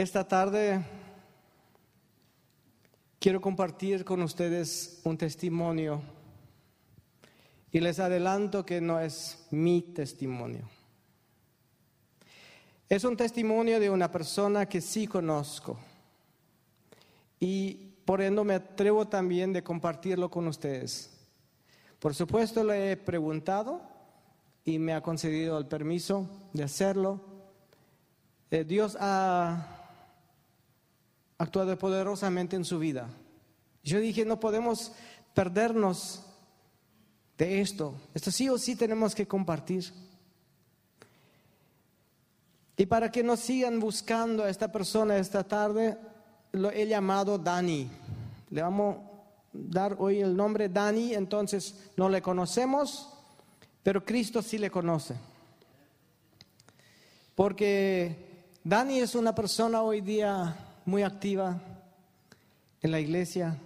Esta 0.00 0.26
tarde 0.26 0.82
quiero 3.18 3.38
compartir 3.38 4.02
con 4.02 4.22
ustedes 4.22 4.98
un 5.04 5.18
testimonio 5.18 6.00
y 7.70 7.80
les 7.80 8.00
adelanto 8.00 8.64
que 8.64 8.80
no 8.80 8.98
es 8.98 9.46
mi 9.50 9.82
testimonio. 9.82 10.66
Es 12.88 13.04
un 13.04 13.14
testimonio 13.14 13.78
de 13.78 13.90
una 13.90 14.10
persona 14.10 14.64
que 14.64 14.80
sí 14.80 15.06
conozco 15.06 15.78
y 17.38 17.74
por 18.06 18.22
ende 18.22 18.42
me 18.42 18.54
atrevo 18.54 19.06
también 19.06 19.52
de 19.52 19.62
compartirlo 19.62 20.30
con 20.30 20.48
ustedes. 20.48 21.10
Por 21.98 22.14
supuesto 22.14 22.64
le 22.64 22.92
he 22.92 22.96
preguntado 22.96 23.82
y 24.64 24.78
me 24.78 24.94
ha 24.94 25.02
concedido 25.02 25.58
el 25.58 25.66
permiso 25.66 26.26
de 26.54 26.62
hacerlo. 26.62 27.20
Eh, 28.50 28.64
Dios 28.64 28.96
ha 28.98 29.76
actuado 31.40 31.78
poderosamente 31.78 32.54
en 32.54 32.66
su 32.66 32.78
vida. 32.78 33.08
Yo 33.82 33.98
dije, 33.98 34.26
no 34.26 34.38
podemos 34.38 34.92
perdernos 35.32 36.22
de 37.38 37.62
esto. 37.62 37.94
Esto 38.12 38.30
sí 38.30 38.50
o 38.50 38.58
sí 38.58 38.76
tenemos 38.76 39.14
que 39.14 39.26
compartir. 39.26 39.90
Y 42.76 42.84
para 42.84 43.10
que 43.10 43.22
nos 43.22 43.40
sigan 43.40 43.80
buscando 43.80 44.44
a 44.44 44.50
esta 44.50 44.70
persona 44.70 45.16
esta 45.16 45.42
tarde, 45.42 45.96
lo 46.52 46.70
he 46.70 46.86
llamado 46.86 47.38
Dani. 47.38 47.90
Le 48.50 48.60
vamos 48.60 48.96
a 48.96 49.00
dar 49.54 49.96
hoy 49.98 50.20
el 50.20 50.36
nombre 50.36 50.68
Dani, 50.68 51.14
entonces 51.14 51.90
no 51.96 52.10
le 52.10 52.20
conocemos, 52.20 53.08
pero 53.82 54.04
Cristo 54.04 54.42
sí 54.42 54.58
le 54.58 54.70
conoce. 54.70 55.14
Porque 57.34 58.52
Dani 58.62 58.98
es 58.98 59.14
una 59.14 59.34
persona 59.34 59.80
hoy 59.80 60.02
día 60.02 60.66
muy 60.84 61.02
activa 61.02 61.60
en 62.82 62.90
la 62.90 63.00
iglesia. 63.00 63.58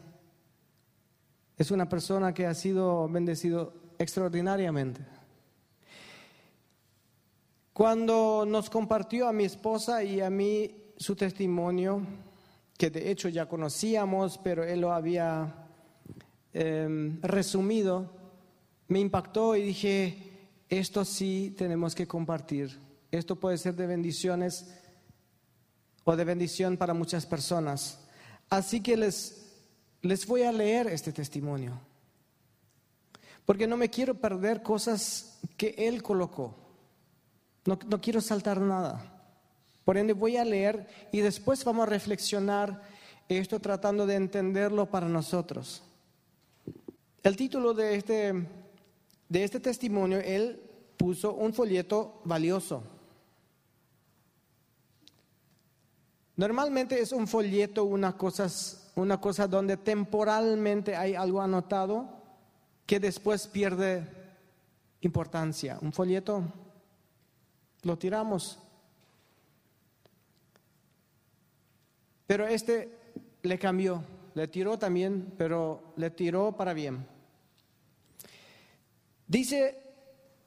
Es 1.56 1.70
una 1.70 1.88
persona 1.88 2.34
que 2.34 2.46
ha 2.46 2.54
sido 2.54 3.08
bendecido 3.08 3.72
extraordinariamente. 3.98 5.00
Cuando 7.72 8.44
nos 8.46 8.70
compartió 8.70 9.28
a 9.28 9.32
mi 9.32 9.44
esposa 9.44 10.04
y 10.04 10.20
a 10.20 10.30
mí 10.30 10.70
su 10.96 11.16
testimonio, 11.16 12.02
que 12.76 12.90
de 12.90 13.10
hecho 13.10 13.28
ya 13.28 13.46
conocíamos, 13.46 14.38
pero 14.38 14.64
él 14.64 14.80
lo 14.80 14.92
había 14.92 15.66
em, 16.52 17.20
resumido, 17.22 18.10
me 18.88 19.00
impactó 19.00 19.56
y 19.56 19.62
dije, 19.62 20.18
esto 20.68 21.04
sí 21.04 21.54
tenemos 21.56 21.94
que 21.94 22.06
compartir. 22.06 22.78
Esto 23.10 23.36
puede 23.36 23.58
ser 23.58 23.74
de 23.74 23.86
bendiciones 23.86 24.72
o 26.04 26.16
de 26.16 26.24
bendición 26.24 26.76
para 26.76 26.94
muchas 26.94 27.26
personas. 27.26 27.98
Así 28.50 28.80
que 28.80 28.96
les, 28.96 29.46
les 30.02 30.26
voy 30.26 30.42
a 30.42 30.52
leer 30.52 30.86
este 30.86 31.12
testimonio, 31.12 31.80
porque 33.44 33.66
no 33.66 33.76
me 33.76 33.90
quiero 33.90 34.14
perder 34.14 34.62
cosas 34.62 35.40
que 35.56 35.74
Él 35.76 36.02
colocó. 36.02 36.54
No, 37.64 37.78
no 37.88 38.00
quiero 38.00 38.20
saltar 38.20 38.60
nada. 38.60 39.10
Por 39.84 39.98
ende 39.98 40.12
voy 40.12 40.36
a 40.36 40.44
leer 40.44 40.86
y 41.12 41.20
después 41.20 41.64
vamos 41.64 41.86
a 41.86 41.90
reflexionar 41.90 42.82
esto 43.28 43.60
tratando 43.60 44.06
de 44.06 44.14
entenderlo 44.14 44.86
para 44.86 45.08
nosotros. 45.08 45.82
El 47.22 47.36
título 47.36 47.72
de 47.72 47.96
este, 47.96 48.34
de 49.28 49.44
este 49.44 49.60
testimonio, 49.60 50.18
él 50.18 50.60
puso 50.96 51.34
un 51.34 51.54
folleto 51.54 52.20
valioso. 52.24 52.82
Normalmente 56.36 57.00
es 57.00 57.12
un 57.12 57.28
folleto, 57.28 57.84
una 57.84 58.16
cosa, 58.16 58.48
una 58.96 59.20
cosa 59.20 59.46
donde 59.46 59.76
temporalmente 59.76 60.96
hay 60.96 61.14
algo 61.14 61.40
anotado 61.40 62.08
que 62.86 62.98
después 62.98 63.46
pierde 63.46 64.04
importancia. 65.00 65.78
Un 65.80 65.92
folleto 65.92 66.42
lo 67.82 67.96
tiramos. 67.96 68.58
Pero 72.26 72.46
este 72.46 72.98
le 73.42 73.58
cambió, 73.58 74.02
le 74.34 74.48
tiró 74.48 74.78
también, 74.78 75.32
pero 75.36 75.94
le 75.96 76.10
tiró 76.10 76.56
para 76.56 76.72
bien. 76.72 77.06
Dice 79.26 79.80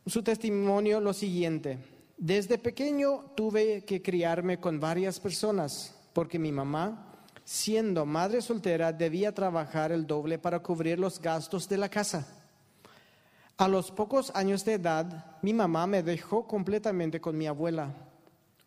su 0.05 0.23
testimonio 0.23 0.99
lo 0.99 1.13
siguiente. 1.13 1.77
Desde 2.17 2.57
pequeño 2.57 3.31
tuve 3.35 3.85
que 3.85 4.01
criarme 4.01 4.59
con 4.59 4.79
varias 4.79 5.19
personas 5.19 5.93
porque 6.13 6.39
mi 6.39 6.51
mamá, 6.51 7.13
siendo 7.43 8.07
madre 8.07 8.41
soltera, 8.41 8.91
debía 8.91 9.35
trabajar 9.35 9.91
el 9.91 10.07
doble 10.07 10.39
para 10.39 10.59
cubrir 10.63 10.97
los 10.97 11.21
gastos 11.21 11.69
de 11.69 11.77
la 11.77 11.89
casa. 11.89 12.27
A 13.55 13.67
los 13.67 13.91
pocos 13.91 14.31
años 14.33 14.65
de 14.65 14.73
edad, 14.73 15.37
mi 15.43 15.53
mamá 15.53 15.85
me 15.85 16.01
dejó 16.01 16.47
completamente 16.47 17.21
con 17.21 17.37
mi 17.37 17.45
abuela, 17.45 17.93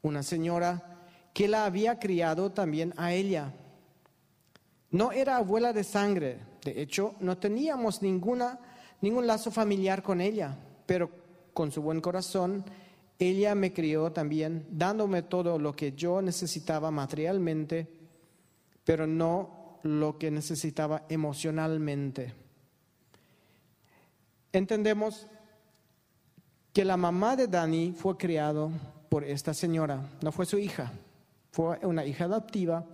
una 0.02 0.22
señora 0.22 1.00
que 1.34 1.48
la 1.48 1.64
había 1.64 1.98
criado 1.98 2.52
también 2.52 2.94
a 2.96 3.12
ella. 3.12 3.52
No 4.92 5.10
era 5.10 5.38
abuela 5.38 5.72
de 5.72 5.82
sangre, 5.82 6.38
de 6.64 6.80
hecho, 6.80 7.16
no 7.18 7.36
teníamos 7.36 8.00
ninguna, 8.00 8.60
ningún 9.00 9.26
lazo 9.26 9.50
familiar 9.50 10.04
con 10.04 10.20
ella, 10.20 10.56
pero 10.86 11.10
con 11.52 11.72
su 11.72 11.82
buen 11.82 12.00
corazón 12.00 12.64
ella 13.20 13.54
me 13.54 13.72
crió 13.72 14.10
también, 14.10 14.66
dándome 14.70 15.22
todo 15.22 15.58
lo 15.58 15.76
que 15.76 15.92
yo 15.92 16.22
necesitaba 16.22 16.90
materialmente, 16.90 17.86
pero 18.82 19.06
no 19.06 19.78
lo 19.82 20.18
que 20.18 20.30
necesitaba 20.30 21.04
emocionalmente. 21.10 22.32
Entendemos 24.52 25.26
que 26.72 26.84
la 26.84 26.96
mamá 26.96 27.36
de 27.36 27.46
Dani 27.46 27.92
fue 27.92 28.16
criado 28.16 28.70
por 29.10 29.22
esta 29.22 29.52
señora, 29.52 30.00
no 30.22 30.32
fue 30.32 30.46
su 30.46 30.56
hija, 30.56 30.90
fue 31.50 31.78
una 31.82 32.06
hija 32.06 32.24
adoptiva 32.24 32.86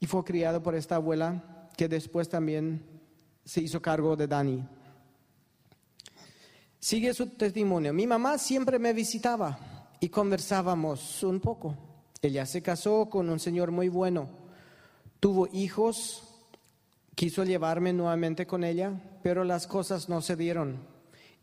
y 0.00 0.06
fue 0.06 0.24
criado 0.24 0.62
por 0.62 0.74
esta 0.74 0.96
abuela 0.96 1.68
que 1.76 1.88
después 1.88 2.30
también 2.30 2.82
se 3.44 3.60
hizo 3.60 3.82
cargo 3.82 4.16
de 4.16 4.28
Dani. 4.28 4.64
Sigue 6.84 7.14
su 7.14 7.28
testimonio. 7.28 7.94
Mi 7.94 8.06
mamá 8.06 8.36
siempre 8.36 8.78
me 8.78 8.92
visitaba 8.92 9.96
y 10.00 10.10
conversábamos 10.10 11.22
un 11.22 11.40
poco. 11.40 11.74
Ella 12.20 12.44
se 12.44 12.60
casó 12.60 13.08
con 13.08 13.30
un 13.30 13.40
señor 13.40 13.70
muy 13.70 13.88
bueno. 13.88 14.28
Tuvo 15.18 15.48
hijos, 15.50 16.24
quiso 17.14 17.42
llevarme 17.42 17.94
nuevamente 17.94 18.46
con 18.46 18.64
ella, 18.64 19.00
pero 19.22 19.44
las 19.44 19.66
cosas 19.66 20.10
no 20.10 20.20
se 20.20 20.36
dieron. 20.36 20.76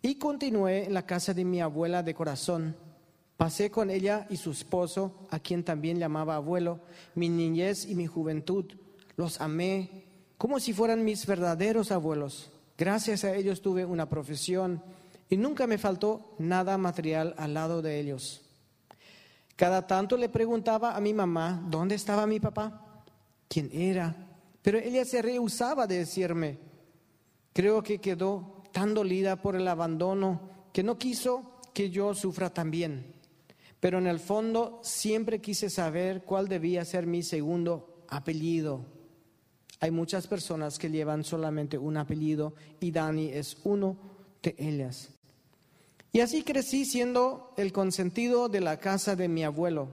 Y 0.03 0.19
continué 0.19 0.85
en 0.85 0.93
la 0.93 1.07
casa 1.07 1.33
de 1.33 1.43
mi 1.43 1.59
abuela 1.59 2.03
de 2.03 2.13
corazón. 2.13 2.75
Pasé 3.35 3.71
con 3.71 3.89
ella 3.89 4.27
y 4.29 4.37
su 4.37 4.51
esposo, 4.51 5.25
a 5.31 5.39
quien 5.39 5.63
también 5.63 5.97
llamaba 5.97 6.35
abuelo, 6.35 6.81
mi 7.15 7.29
niñez 7.29 7.87
y 7.87 7.95
mi 7.95 8.05
juventud. 8.05 8.65
Los 9.15 9.41
amé 9.41 10.05
como 10.37 10.59
si 10.59 10.71
fueran 10.71 11.03
mis 11.03 11.25
verdaderos 11.25 11.91
abuelos. 11.91 12.51
Gracias 12.77 13.23
a 13.23 13.33
ellos 13.33 13.63
tuve 13.63 13.85
una 13.85 14.07
profesión 14.07 14.83
y 15.31 15.37
nunca 15.37 15.65
me 15.65 15.77
faltó 15.77 16.35
nada 16.39 16.77
material 16.77 17.33
al 17.37 17.53
lado 17.53 17.81
de 17.81 18.01
ellos. 18.01 18.41
Cada 19.55 19.87
tanto 19.87 20.17
le 20.17 20.27
preguntaba 20.27 20.93
a 20.93 20.99
mi 20.99 21.13
mamá 21.13 21.65
dónde 21.69 21.95
estaba 21.95 22.27
mi 22.27 22.41
papá, 22.41 23.01
quién 23.47 23.69
era, 23.71 24.13
pero 24.61 24.77
ella 24.77 25.05
se 25.05 25.21
rehusaba 25.21 25.87
de 25.87 25.99
decirme. 25.99 26.59
Creo 27.53 27.81
que 27.81 27.99
quedó 27.99 28.61
tan 28.73 28.93
dolida 28.93 29.41
por 29.41 29.55
el 29.55 29.69
abandono 29.69 30.49
que 30.73 30.83
no 30.83 30.97
quiso 30.97 31.61
que 31.73 31.89
yo 31.89 32.13
sufra 32.13 32.53
también. 32.53 33.15
Pero 33.79 33.99
en 33.99 34.07
el 34.07 34.19
fondo 34.19 34.81
siempre 34.83 35.39
quise 35.39 35.69
saber 35.69 36.23
cuál 36.25 36.49
debía 36.49 36.83
ser 36.83 37.07
mi 37.07 37.23
segundo 37.23 38.03
apellido. 38.09 38.85
Hay 39.79 39.91
muchas 39.91 40.27
personas 40.27 40.77
que 40.77 40.91
llevan 40.91 41.23
solamente 41.23 41.77
un 41.77 41.95
apellido 41.95 42.53
y 42.81 42.91
Dani 42.91 43.29
es 43.29 43.55
uno 43.63 43.97
de 44.43 44.55
ellas. 44.57 45.09
Y 46.13 46.19
así 46.19 46.43
crecí 46.43 46.83
siendo 46.83 47.53
el 47.55 47.71
consentido 47.71 48.49
de 48.49 48.59
la 48.59 48.79
casa 48.79 49.15
de 49.15 49.29
mi 49.29 49.45
abuelo. 49.45 49.87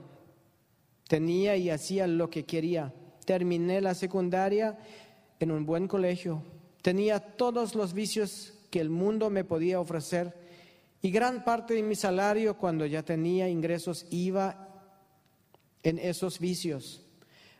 Tenía 1.07 1.55
y 1.55 1.69
hacía 1.69 2.07
lo 2.07 2.29
que 2.29 2.45
quería. 2.45 2.93
Terminé 3.25 3.79
la 3.79 3.95
secundaria 3.95 4.77
en 5.39 5.51
un 5.51 5.65
buen 5.65 5.87
colegio. 5.87 6.43
Tenía 6.81 7.19
todos 7.19 7.73
los 7.73 7.93
vicios 7.93 8.53
que 8.69 8.81
el 8.81 8.89
mundo 8.89 9.29
me 9.29 9.45
podía 9.45 9.79
ofrecer 9.79 10.35
y 11.01 11.09
gran 11.09 11.45
parte 11.45 11.73
de 11.73 11.83
mi 11.83 11.95
salario 11.95 12.57
cuando 12.57 12.85
ya 12.85 13.01
tenía 13.03 13.47
ingresos 13.47 14.05
iba 14.09 14.67
en 15.83 15.97
esos 15.99 16.39
vicios. 16.39 17.01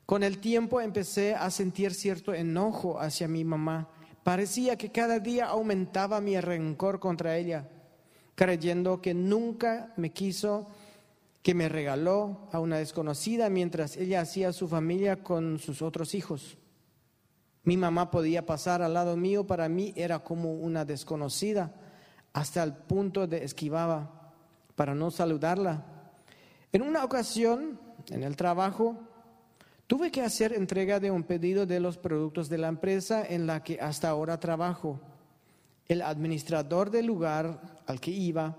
Con 0.06 0.22
el 0.22 0.40
tiempo 0.40 0.82
empecé 0.82 1.34
a 1.34 1.50
sentir 1.50 1.94
cierto 1.94 2.34
enojo 2.34 3.00
hacia 3.00 3.30
mi 3.30 3.46
mamá. 3.46 3.90
Parecía 4.24 4.78
que 4.78 4.92
cada 4.92 5.20
día 5.20 5.46
aumentaba 5.46 6.20
mi 6.20 6.38
rencor 6.40 7.00
contra 7.00 7.38
ella 7.38 7.70
creyendo 8.40 9.02
que 9.02 9.14
nunca 9.14 9.92
me 9.98 10.12
quiso 10.12 10.70
que 11.42 11.54
me 11.54 11.68
regaló 11.68 12.48
a 12.54 12.62
una 12.62 12.78
desconocida 12.78 13.50
mientras 13.50 13.98
ella 13.98 14.22
hacía 14.22 14.54
su 14.54 14.70
familia 14.70 15.22
con 15.22 15.60
sus 15.60 15.82
otros 15.82 16.16
hijos. 16.16 16.58
Mi 17.64 17.76
mamá 17.76 18.10
podía 18.10 18.46
pasar 18.46 18.82
al 18.82 18.94
lado 18.94 19.18
mío, 19.18 19.46
para 19.46 19.68
mí 19.68 19.92
era 19.98 20.20
como 20.20 20.54
una 20.54 20.86
desconocida, 20.86 21.76
hasta 22.32 22.64
el 22.64 22.76
punto 22.76 23.28
de 23.28 23.44
esquivaba 23.44 24.32
para 24.78 24.96
no 24.96 25.12
saludarla. 25.12 25.84
En 26.72 26.82
una 26.82 27.04
ocasión, 27.04 27.78
en 28.10 28.24
el 28.24 28.38
trabajo, 28.38 28.96
tuve 29.86 30.12
que 30.12 30.22
hacer 30.22 30.54
entrega 30.54 31.02
de 31.02 31.12
un 31.12 31.24
pedido 31.24 31.66
de 31.66 31.82
los 31.82 31.98
productos 31.98 32.48
de 32.48 32.60
la 32.60 32.70
empresa 32.70 33.22
en 33.22 33.48
la 33.48 33.66
que 33.66 33.82
hasta 33.82 34.08
ahora 34.08 34.40
trabajo. 34.40 35.02
El 35.90 36.04
administrador 36.04 36.92
del 36.92 37.08
lugar 37.08 37.82
al 37.88 38.00
que 38.00 38.12
iba 38.12 38.56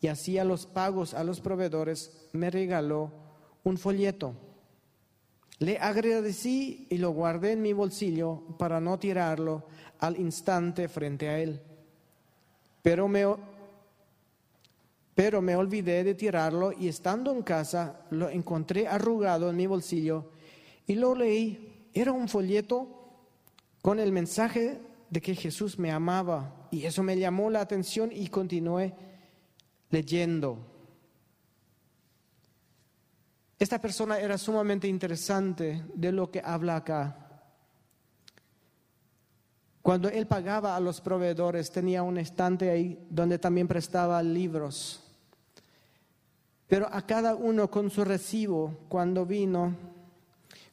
y 0.00 0.06
hacía 0.06 0.44
los 0.44 0.64
pagos 0.64 1.12
a 1.12 1.24
los 1.24 1.40
proveedores 1.40 2.28
me 2.32 2.50
regaló 2.50 3.10
un 3.64 3.76
folleto. 3.78 4.34
Le 5.58 5.76
agradecí 5.78 6.86
y 6.88 6.98
lo 6.98 7.10
guardé 7.10 7.52
en 7.52 7.62
mi 7.62 7.72
bolsillo 7.72 8.42
para 8.58 8.80
no 8.80 8.96
tirarlo 8.96 9.64
al 9.98 10.20
instante 10.20 10.88
frente 10.88 11.28
a 11.28 11.40
él. 11.40 11.60
Pero 12.80 13.08
me, 13.08 13.24
pero 15.16 15.42
me 15.42 15.56
olvidé 15.56 16.04
de 16.04 16.14
tirarlo 16.14 16.72
y 16.72 16.86
estando 16.86 17.32
en 17.32 17.42
casa 17.42 18.02
lo 18.10 18.30
encontré 18.30 18.86
arrugado 18.86 19.50
en 19.50 19.56
mi 19.56 19.66
bolsillo 19.66 20.30
y 20.86 20.94
lo 20.94 21.16
leí. 21.16 21.88
Era 21.92 22.12
un 22.12 22.28
folleto 22.28 22.86
con 23.82 23.98
el 23.98 24.12
mensaje 24.12 24.80
de 25.10 25.20
que 25.20 25.34
Jesús 25.34 25.76
me 25.76 25.90
amaba 25.90 26.54
y 26.70 26.84
eso 26.84 27.02
me 27.02 27.18
llamó 27.18 27.50
la 27.50 27.60
atención 27.60 28.10
y 28.12 28.28
continué 28.28 28.94
leyendo. 29.90 30.58
Esta 33.58 33.80
persona 33.80 34.18
era 34.18 34.38
sumamente 34.38 34.86
interesante 34.86 35.84
de 35.94 36.12
lo 36.12 36.30
que 36.30 36.40
habla 36.44 36.76
acá. 36.76 37.28
Cuando 39.82 40.08
él 40.08 40.26
pagaba 40.26 40.76
a 40.76 40.80
los 40.80 41.00
proveedores, 41.00 41.72
tenía 41.72 42.02
un 42.02 42.18
estante 42.18 42.70
ahí 42.70 43.06
donde 43.10 43.38
también 43.38 43.66
prestaba 43.66 44.22
libros. 44.22 45.02
Pero 46.68 46.86
a 46.92 47.02
cada 47.06 47.34
uno 47.34 47.70
con 47.70 47.90
su 47.90 48.04
recibo, 48.04 48.80
cuando 48.88 49.24
vino, 49.24 49.74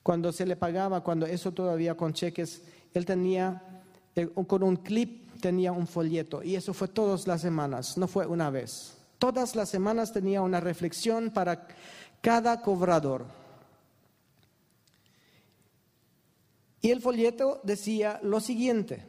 cuando 0.03 0.31
se 0.31 0.45
le 0.45 0.57
pagaba, 0.57 1.01
cuando 1.01 1.25
eso 1.25 1.53
todavía 1.53 1.95
con 1.95 2.13
cheques, 2.13 2.61
él 2.93 3.05
tenía 3.05 3.81
eh, 4.15 4.27
con 4.27 4.61
un 4.61 4.75
clip 4.75 5.24
tenía 5.41 5.71
un 5.71 5.87
folleto 5.87 6.43
y 6.43 6.55
eso 6.55 6.73
fue 6.73 6.87
todas 6.87 7.27
las 7.27 7.41
semanas, 7.41 7.97
no 7.97 8.07
fue 8.07 8.25
una 8.25 8.49
vez. 8.49 8.97
Todas 9.19 9.55
las 9.55 9.69
semanas 9.69 10.11
tenía 10.11 10.41
una 10.41 10.59
reflexión 10.59 11.31
para 11.31 11.67
cada 12.21 12.61
cobrador. 12.61 13.25
Y 16.81 16.91
el 16.91 17.01
folleto 17.01 17.61
decía 17.63 18.19
lo 18.21 18.39
siguiente. 18.39 19.03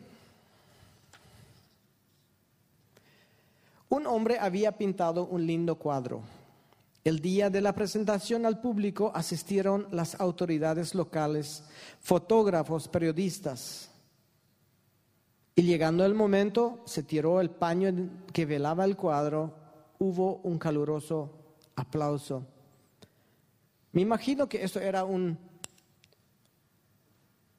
Un 3.89 4.07
hombre 4.07 4.39
había 4.39 4.73
pintado 4.73 5.27
un 5.27 5.47
lindo 5.47 5.77
cuadro. 5.77 6.23
El 7.05 7.21
día 7.21 7.51
de 7.51 7.61
la 7.61 7.73
presentación 7.73 8.47
al 8.47 8.61
público 8.61 9.13
asistieron 9.15 9.87
las 9.93 10.19
autoridades 10.21 10.95
locales, 10.95 11.63
fotógrafos, 12.01 12.89
periodistas. 12.89 13.91
Y 15.59 15.63
llegando 15.63 16.05
el 16.05 16.15
momento, 16.15 16.83
se 16.85 17.03
tiró 17.03 17.41
el 17.41 17.49
paño 17.49 18.11
que 18.31 18.45
velaba 18.45 18.85
el 18.85 18.95
cuadro, 18.95 19.55
hubo 19.99 20.37
un 20.45 20.59
caluroso 20.59 21.31
aplauso. 21.75 22.47
Me 23.93 24.03
imagino 24.03 24.49
que 24.51 24.63
esto 24.63 24.81
era 24.81 25.05
un 25.05 25.39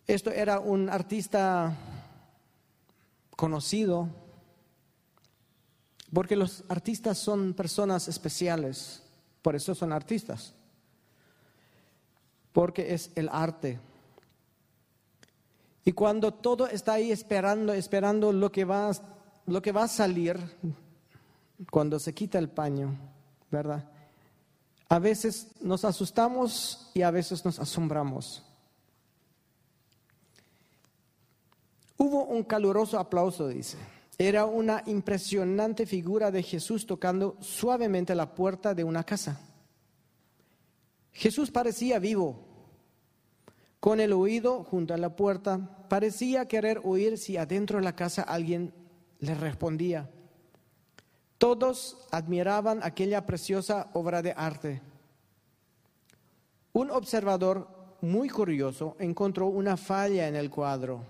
esto 0.05 0.31
era 0.31 0.59
un 0.59 0.89
artista 0.89 1.75
conocido, 3.35 4.07
porque 6.13 6.37
los 6.37 6.63
artistas 6.69 7.17
son 7.17 7.53
personas 7.53 8.07
especiales, 8.07 9.03
por 9.41 9.55
eso 9.55 9.75
son 9.75 9.91
artistas, 9.91 10.53
porque 12.53 12.93
es 12.93 13.11
el 13.15 13.27
arte. 13.29 13.79
Y 15.87 15.93
cuando 15.93 16.33
todo 16.33 16.67
está 16.67 16.95
ahí 16.95 17.13
esperando, 17.13 17.71
esperando 17.71 18.33
lo 18.33 18.51
que 18.51 18.65
va, 18.65 18.91
lo 19.45 19.61
que 19.61 19.71
va 19.71 19.83
a 19.83 19.87
salir, 19.87 20.37
cuando 21.71 21.97
se 21.97 22.13
quita 22.13 22.37
el 22.39 22.49
paño, 22.49 22.93
¿verdad? 23.49 23.89
A 24.89 24.99
veces 24.99 25.47
nos 25.61 25.85
asustamos 25.85 26.91
y 26.93 27.03
a 27.03 27.11
veces 27.11 27.45
nos 27.45 27.57
asombramos. 27.57 28.43
Hubo 31.95 32.25
un 32.25 32.43
caluroso 32.43 32.99
aplauso, 32.99 33.47
dice. 33.47 33.77
Era 34.17 34.43
una 34.43 34.83
impresionante 34.87 35.85
figura 35.85 36.31
de 36.31 36.43
Jesús 36.43 36.85
tocando 36.85 37.37
suavemente 37.39 38.13
la 38.13 38.35
puerta 38.35 38.73
de 38.73 38.83
una 38.83 39.05
casa. 39.05 39.39
Jesús 41.13 41.49
parecía 41.49 41.97
vivo, 41.97 42.46
con 43.87 44.01
el 44.01 44.11
oído 44.11 44.65
junto 44.65 44.93
a 44.93 44.97
la 44.97 45.15
puerta, 45.15 45.85
parecía 45.87 46.45
querer 46.45 46.81
oír 46.83 47.17
si 47.17 47.37
adentro 47.37 47.77
de 47.77 47.85
la 47.85 47.95
casa 47.95 48.21
alguien 48.21 48.73
le 49.19 49.33
respondía. 49.33 50.09
Todos 51.37 52.05
admiraban 52.11 52.81
aquella 52.83 53.25
preciosa 53.25 53.89
obra 53.93 54.21
de 54.21 54.33
arte. 54.35 54.81
Un 56.73 56.91
observador 56.91 57.69
muy 58.01 58.27
curioso 58.27 58.97
encontró 58.99 59.47
una 59.47 59.77
falla 59.77 60.27
en 60.27 60.35
el 60.35 60.49
cuadro. 60.49 61.05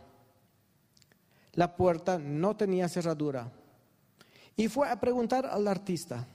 La 1.54 1.76
puerta 1.76 2.20
no 2.20 2.56
tenía 2.58 2.88
cerradura 2.88 3.52
y 4.56 4.68
fue 4.68 4.88
a 4.88 5.00
preguntar 5.00 5.48
al 5.48 5.68
artista, 5.68 6.28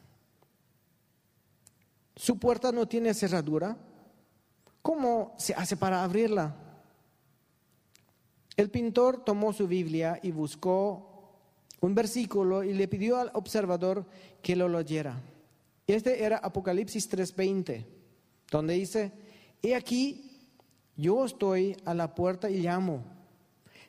¿su 2.16 2.36
puerta 2.36 2.72
no 2.72 2.88
tiene 2.88 3.14
cerradura? 3.14 3.76
¿Cómo 4.82 5.34
se 5.38 5.54
hace 5.54 5.76
para 5.76 6.02
abrirla? 6.02 6.56
El 8.56 8.70
pintor 8.70 9.24
tomó 9.24 9.52
su 9.52 9.66
Biblia 9.66 10.18
y 10.22 10.32
buscó 10.32 11.08
un 11.80 11.94
versículo 11.94 12.62
y 12.64 12.74
le 12.74 12.88
pidió 12.88 13.16
al 13.16 13.30
observador 13.34 14.04
que 14.42 14.56
lo 14.56 14.68
leyera. 14.68 15.20
Este 15.86 16.24
era 16.24 16.38
Apocalipsis 16.38 17.08
3:20, 17.08 17.86
donde 18.50 18.74
dice, 18.74 19.12
he 19.62 19.74
aquí, 19.74 20.50
yo 20.96 21.24
estoy 21.24 21.76
a 21.84 21.94
la 21.94 22.14
puerta 22.14 22.50
y 22.50 22.60
llamo. 22.60 23.04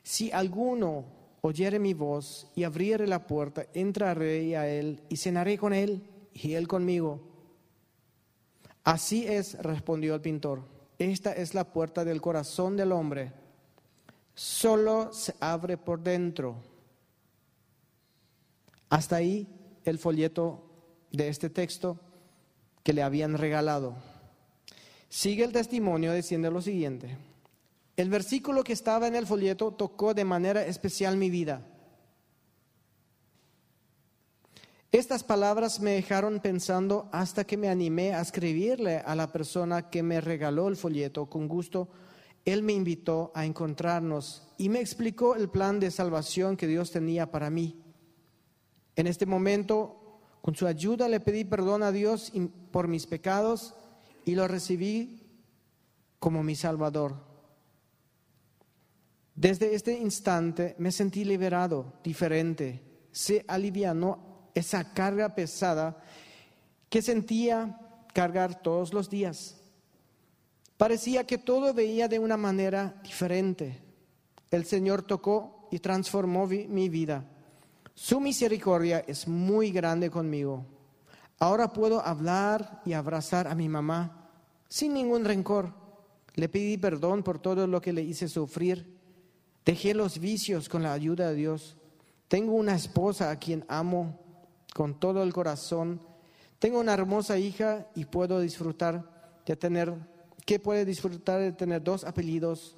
Si 0.02 0.32
alguno 0.32 1.04
oyere 1.40 1.78
mi 1.78 1.94
voz 1.94 2.50
y 2.54 2.64
abriere 2.64 3.06
la 3.06 3.26
puerta, 3.26 3.66
entraré 3.74 4.56
a 4.56 4.68
él 4.68 5.02
y 5.08 5.16
cenaré 5.16 5.58
con 5.58 5.72
él 5.72 6.02
y 6.32 6.54
él 6.54 6.66
conmigo. 6.66 7.20
Así 8.82 9.26
es, 9.26 9.58
respondió 9.62 10.14
el 10.14 10.20
pintor. 10.20 10.73
Esta 11.12 11.32
es 11.32 11.52
la 11.52 11.64
puerta 11.64 12.02
del 12.02 12.22
corazón 12.22 12.78
del 12.78 12.90
hombre. 12.90 13.30
Solo 14.34 15.12
se 15.12 15.34
abre 15.38 15.76
por 15.76 16.02
dentro. 16.02 16.56
Hasta 18.88 19.16
ahí 19.16 19.46
el 19.84 19.98
folleto 19.98 20.64
de 21.12 21.28
este 21.28 21.50
texto 21.50 22.00
que 22.82 22.94
le 22.94 23.02
habían 23.02 23.36
regalado. 23.36 23.96
Sigue 25.10 25.44
el 25.44 25.52
testimonio 25.52 26.14
diciendo 26.14 26.50
lo 26.50 26.62
siguiente. 26.62 27.18
El 27.98 28.08
versículo 28.08 28.64
que 28.64 28.72
estaba 28.72 29.06
en 29.06 29.14
el 29.14 29.26
folleto 29.26 29.72
tocó 29.72 30.14
de 30.14 30.24
manera 30.24 30.64
especial 30.64 31.18
mi 31.18 31.28
vida. 31.28 31.60
Estas 34.94 35.24
palabras 35.24 35.80
me 35.80 35.90
dejaron 35.90 36.38
pensando 36.38 37.08
hasta 37.10 37.42
que 37.44 37.56
me 37.56 37.68
animé 37.68 38.14
a 38.14 38.20
escribirle 38.20 38.98
a 38.98 39.16
la 39.16 39.32
persona 39.32 39.90
que 39.90 40.04
me 40.04 40.20
regaló 40.20 40.68
el 40.68 40.76
folleto. 40.76 41.26
Con 41.26 41.48
gusto, 41.48 41.88
él 42.44 42.62
me 42.62 42.74
invitó 42.74 43.32
a 43.34 43.44
encontrarnos 43.44 44.46
y 44.56 44.68
me 44.68 44.78
explicó 44.78 45.34
el 45.34 45.48
plan 45.48 45.80
de 45.80 45.90
salvación 45.90 46.56
que 46.56 46.68
Dios 46.68 46.92
tenía 46.92 47.28
para 47.32 47.50
mí. 47.50 47.82
En 48.94 49.08
este 49.08 49.26
momento, 49.26 50.20
con 50.40 50.54
su 50.54 50.64
ayuda, 50.64 51.08
le 51.08 51.18
pedí 51.18 51.42
perdón 51.42 51.82
a 51.82 51.90
Dios 51.90 52.32
por 52.70 52.86
mis 52.86 53.08
pecados 53.08 53.74
y 54.24 54.36
lo 54.36 54.46
recibí 54.46 55.42
como 56.20 56.44
mi 56.44 56.54
Salvador. 56.54 57.16
Desde 59.34 59.74
este 59.74 59.98
instante 59.98 60.76
me 60.78 60.92
sentí 60.92 61.24
liberado, 61.24 61.94
diferente, 62.04 63.08
se 63.10 63.44
alivianó 63.48 64.33
esa 64.54 64.92
carga 64.94 65.34
pesada 65.34 66.02
que 66.88 67.02
sentía 67.02 67.78
cargar 68.12 68.62
todos 68.62 68.92
los 68.92 69.10
días. 69.10 69.60
Parecía 70.76 71.26
que 71.26 71.38
todo 71.38 71.74
veía 71.74 72.08
de 72.08 72.18
una 72.18 72.36
manera 72.36 73.00
diferente. 73.02 73.80
El 74.50 74.64
Señor 74.64 75.02
tocó 75.02 75.68
y 75.70 75.78
transformó 75.80 76.46
mi 76.46 76.88
vida. 76.88 77.24
Su 77.94 78.20
misericordia 78.20 79.04
es 79.06 79.28
muy 79.28 79.70
grande 79.70 80.10
conmigo. 80.10 80.66
Ahora 81.38 81.72
puedo 81.72 82.04
hablar 82.04 82.80
y 82.84 82.92
abrazar 82.92 83.46
a 83.48 83.54
mi 83.54 83.68
mamá 83.68 84.30
sin 84.68 84.94
ningún 84.94 85.24
rencor. 85.24 85.72
Le 86.34 86.48
pedí 86.48 86.76
perdón 86.76 87.22
por 87.22 87.38
todo 87.38 87.66
lo 87.66 87.80
que 87.80 87.92
le 87.92 88.02
hice 88.02 88.28
sufrir. 88.28 88.98
Dejé 89.64 89.94
los 89.94 90.18
vicios 90.18 90.68
con 90.68 90.82
la 90.82 90.92
ayuda 90.92 91.28
de 91.28 91.36
Dios. 91.36 91.76
Tengo 92.28 92.54
una 92.54 92.74
esposa 92.74 93.30
a 93.30 93.38
quien 93.38 93.64
amo 93.68 94.23
con 94.74 95.00
todo 95.00 95.22
el 95.22 95.32
corazón. 95.32 96.00
Tengo 96.58 96.80
una 96.80 96.92
hermosa 96.92 97.38
hija 97.38 97.86
y 97.94 98.04
puedo 98.04 98.40
disfrutar 98.40 99.40
de 99.46 99.56
tener, 99.56 99.94
que 100.44 100.58
puede 100.58 100.84
disfrutar 100.84 101.40
de 101.40 101.52
tener 101.52 101.82
dos 101.82 102.04
apellidos 102.04 102.76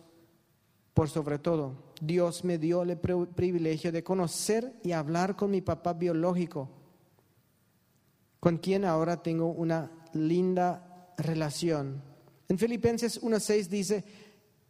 por 0.95 1.09
sobre 1.09 1.39
todo. 1.39 1.75
Dios 2.01 2.45
me 2.45 2.59
dio 2.59 2.83
el 2.83 2.99
privilegio 2.99 3.91
de 3.91 4.05
conocer 4.05 4.79
y 4.85 4.93
hablar 4.93 5.35
con 5.35 5.51
mi 5.51 5.63
papá 5.63 5.95
biológico, 5.95 6.69
con 8.39 8.59
quien 8.59 8.85
ahora 8.85 9.23
tengo 9.23 9.47
una 9.47 9.91
linda 10.13 11.13
relación. 11.17 12.03
En 12.49 12.59
Filipenses 12.59 13.23
1.6 13.23 13.69
dice, 13.69 14.05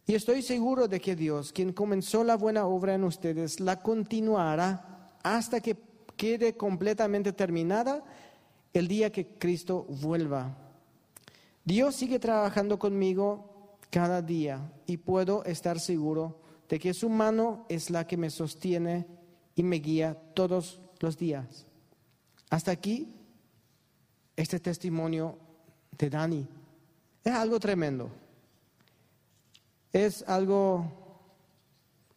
y 0.05 0.15
estoy 0.15 0.41
seguro 0.41 0.87
de 0.87 1.01
que 1.01 1.17
Dios, 1.17 1.51
quien 1.51 1.73
comenzó 1.73 2.23
la 2.23 2.37
buena 2.37 2.65
obra 2.65 2.93
en 2.93 3.03
ustedes, 3.03 3.59
la 3.59 3.81
continuará 3.81 5.09
hasta 5.23 5.59
que 5.59 5.75
quede 6.17 6.57
completamente 6.57 7.31
terminada 7.31 8.03
el 8.73 8.87
día 8.87 9.11
que 9.11 9.27
Cristo 9.37 9.85
vuelva. 10.01 10.57
Dios 11.63 11.95
sigue 11.95 12.19
trabajando 12.19 12.79
conmigo 12.79 13.77
cada 13.89 14.21
día 14.21 14.71
y 14.85 14.97
puedo 14.97 15.43
estar 15.45 15.79
seguro 15.79 16.41
de 16.67 16.79
que 16.79 16.93
su 16.93 17.09
mano 17.09 17.65
es 17.69 17.89
la 17.89 18.05
que 18.05 18.17
me 18.17 18.29
sostiene 18.29 19.05
y 19.55 19.63
me 19.63 19.77
guía 19.77 20.17
todos 20.33 20.81
los 20.99 21.17
días. 21.17 21.65
Hasta 22.49 22.71
aquí 22.71 23.13
este 24.35 24.59
testimonio 24.59 25.37
de 25.97 26.09
Dani. 26.09 26.47
Es 27.23 27.33
algo 27.33 27.59
tremendo. 27.59 28.09
Es 29.91 30.23
algo 30.27 30.85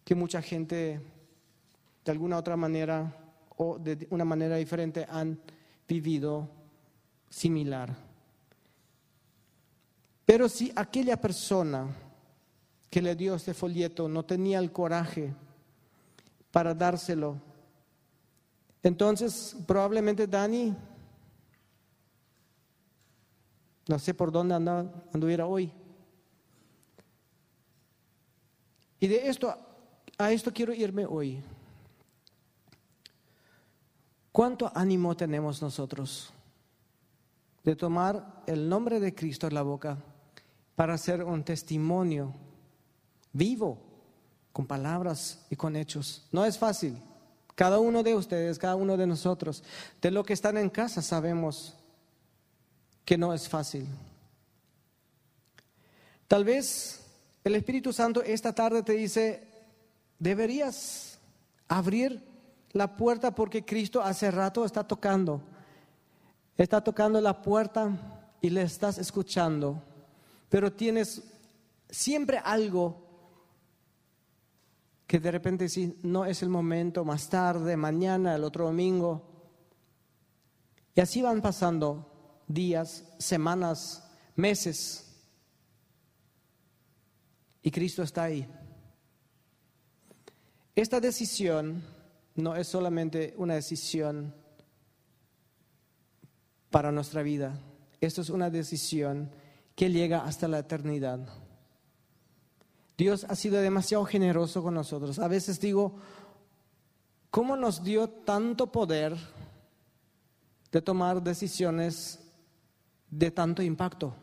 que 0.04 0.14
mucha 0.14 0.42
gente 0.42 1.00
de 2.04 2.12
alguna 2.12 2.36
otra 2.36 2.56
manera 2.56 3.16
o 3.62 3.78
de 3.78 4.06
una 4.08 4.24
manera 4.24 4.56
diferente 4.56 5.06
han 5.06 5.38
vivido 5.86 6.48
similar. 7.28 7.94
Pero 10.24 10.48
si 10.48 10.72
aquella 10.74 11.20
persona 11.20 11.94
que 12.88 13.02
le 13.02 13.14
dio 13.14 13.34
este 13.34 13.52
folleto 13.52 14.08
no 14.08 14.24
tenía 14.24 14.60
el 14.60 14.72
coraje 14.72 15.34
para 16.50 16.72
dárselo, 16.72 17.36
entonces 18.82 19.54
probablemente 19.66 20.26
Dani, 20.26 20.74
no 23.88 23.98
sé 23.98 24.14
por 24.14 24.32
dónde 24.32 24.54
anduviera 24.54 25.44
hoy. 25.44 25.70
Y 28.98 29.06
de 29.06 29.28
esto, 29.28 29.54
a 30.16 30.32
esto 30.32 30.50
quiero 30.50 30.72
irme 30.72 31.04
hoy. 31.04 31.42
¿Cuánto 34.32 34.70
ánimo 34.74 35.16
tenemos 35.16 35.60
nosotros 35.60 36.32
de 37.64 37.74
tomar 37.74 38.42
el 38.46 38.68
nombre 38.68 39.00
de 39.00 39.14
Cristo 39.14 39.48
en 39.48 39.54
la 39.54 39.62
boca 39.62 39.98
para 40.76 40.94
hacer 40.94 41.24
un 41.24 41.42
testimonio 41.44 42.32
vivo, 43.32 43.78
con 44.52 44.66
palabras 44.66 45.44
y 45.50 45.56
con 45.56 45.74
hechos? 45.74 46.28
No 46.30 46.44
es 46.44 46.58
fácil. 46.58 46.96
Cada 47.56 47.80
uno 47.80 48.02
de 48.02 48.14
ustedes, 48.14 48.58
cada 48.58 48.76
uno 48.76 48.96
de 48.96 49.06
nosotros, 49.06 49.64
de 50.00 50.10
lo 50.12 50.24
que 50.24 50.32
están 50.32 50.56
en 50.56 50.70
casa, 50.70 51.02
sabemos 51.02 51.76
que 53.04 53.18
no 53.18 53.34
es 53.34 53.48
fácil. 53.48 53.86
Tal 56.28 56.44
vez 56.44 57.04
el 57.42 57.56
Espíritu 57.56 57.92
Santo 57.92 58.22
esta 58.22 58.52
tarde 58.52 58.84
te 58.84 58.92
dice, 58.92 59.42
deberías 60.20 61.18
abrir 61.66 62.29
la 62.72 62.96
puerta 62.96 63.34
porque 63.34 63.64
Cristo 63.64 64.02
hace 64.02 64.30
rato 64.30 64.64
está 64.64 64.86
tocando. 64.86 65.42
Está 66.56 66.82
tocando 66.82 67.20
la 67.20 67.40
puerta 67.40 67.90
y 68.40 68.50
le 68.50 68.62
estás 68.62 68.98
escuchando, 68.98 69.82
pero 70.48 70.72
tienes 70.72 71.22
siempre 71.88 72.38
algo 72.38 73.08
que 75.06 75.18
de 75.18 75.30
repente 75.30 75.68
si 75.68 75.98
no 76.02 76.24
es 76.24 76.42
el 76.42 76.48
momento, 76.48 77.04
más 77.04 77.28
tarde, 77.28 77.76
mañana, 77.76 78.36
el 78.36 78.44
otro 78.44 78.66
domingo. 78.66 79.22
Y 80.94 81.00
así 81.00 81.22
van 81.22 81.40
pasando 81.40 82.42
días, 82.46 83.04
semanas, 83.18 84.08
meses. 84.36 85.06
Y 87.62 87.70
Cristo 87.70 88.02
está 88.02 88.24
ahí. 88.24 88.46
Esta 90.76 91.00
decisión 91.00 91.82
no 92.40 92.56
es 92.56 92.68
solamente 92.68 93.34
una 93.36 93.54
decisión 93.54 94.34
para 96.70 96.92
nuestra 96.92 97.22
vida, 97.22 97.58
esto 98.00 98.20
es 98.20 98.30
una 98.30 98.50
decisión 98.50 99.30
que 99.74 99.90
llega 99.90 100.24
hasta 100.24 100.48
la 100.48 100.60
eternidad. 100.60 101.20
Dios 102.96 103.24
ha 103.28 103.34
sido 103.34 103.60
demasiado 103.60 104.04
generoso 104.04 104.62
con 104.62 104.74
nosotros. 104.74 105.18
A 105.18 105.26
veces 105.26 105.58
digo, 105.58 105.96
¿cómo 107.30 107.56
nos 107.56 107.82
dio 107.82 108.08
tanto 108.08 108.70
poder 108.70 109.16
de 110.70 110.82
tomar 110.82 111.22
decisiones 111.22 112.20
de 113.10 113.30
tanto 113.30 113.62
impacto? 113.62 114.14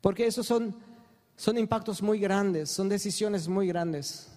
Porque 0.00 0.26
esos 0.26 0.46
son, 0.46 0.74
son 1.36 1.58
impactos 1.58 2.00
muy 2.00 2.18
grandes, 2.18 2.70
son 2.70 2.88
decisiones 2.88 3.48
muy 3.48 3.68
grandes. 3.68 4.30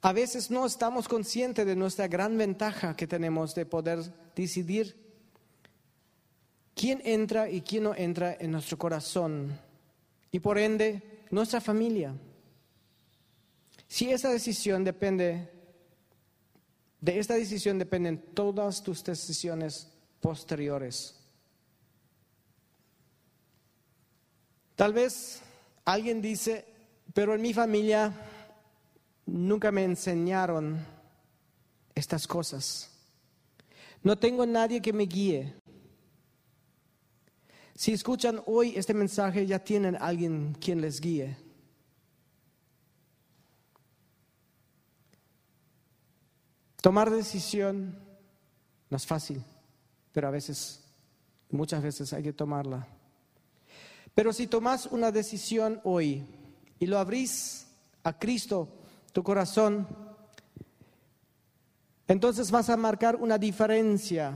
A 0.00 0.12
veces 0.12 0.50
no 0.50 0.64
estamos 0.64 1.08
conscientes 1.08 1.66
de 1.66 1.74
nuestra 1.74 2.06
gran 2.06 2.38
ventaja 2.38 2.94
que 2.94 3.08
tenemos 3.08 3.54
de 3.54 3.66
poder 3.66 3.98
decidir 4.36 4.96
quién 6.74 7.02
entra 7.04 7.50
y 7.50 7.62
quién 7.62 7.82
no 7.84 7.94
entra 7.94 8.36
en 8.38 8.52
nuestro 8.52 8.78
corazón 8.78 9.58
y 10.30 10.38
por 10.38 10.56
ende 10.58 11.24
nuestra 11.30 11.60
familia. 11.60 12.14
Si 13.88 14.10
esa 14.10 14.30
decisión 14.30 14.84
depende, 14.84 15.50
de 17.00 17.18
esta 17.18 17.34
decisión 17.34 17.78
dependen 17.78 18.18
todas 18.34 18.82
tus 18.82 19.02
decisiones 19.02 19.90
posteriores. 20.20 21.18
Tal 24.76 24.92
vez 24.92 25.42
alguien 25.84 26.22
dice, 26.22 26.64
pero 27.12 27.34
en 27.34 27.42
mi 27.42 27.52
familia 27.52 28.12
nunca 29.28 29.70
me 29.70 29.84
enseñaron 29.84 30.84
estas 31.94 32.26
cosas. 32.26 32.90
No 34.02 34.16
tengo 34.16 34.46
nadie 34.46 34.80
que 34.80 34.92
me 34.92 35.04
guíe. 35.04 35.54
Si 37.74 37.92
escuchan 37.92 38.40
hoy 38.46 38.74
este 38.76 38.94
mensaje, 38.94 39.46
ya 39.46 39.58
tienen 39.58 39.96
alguien 40.00 40.56
quien 40.60 40.80
les 40.80 41.00
guíe. 41.00 41.36
Tomar 46.80 47.10
decisión 47.10 47.98
no 48.88 48.96
es 48.96 49.06
fácil, 49.06 49.44
pero 50.12 50.28
a 50.28 50.30
veces, 50.30 50.84
muchas 51.50 51.82
veces 51.82 52.12
hay 52.12 52.22
que 52.22 52.32
tomarla. 52.32 52.86
Pero 54.14 54.32
si 54.32 54.46
tomas 54.46 54.86
una 54.86 55.12
decisión 55.12 55.80
hoy 55.84 56.24
y 56.78 56.86
lo 56.86 56.98
abrís 56.98 57.66
a 58.02 58.18
Cristo 58.18 58.78
tu 59.12 59.22
corazón, 59.22 59.86
entonces 62.06 62.50
vas 62.50 62.70
a 62.70 62.76
marcar 62.76 63.16
una 63.16 63.38
diferencia 63.38 64.32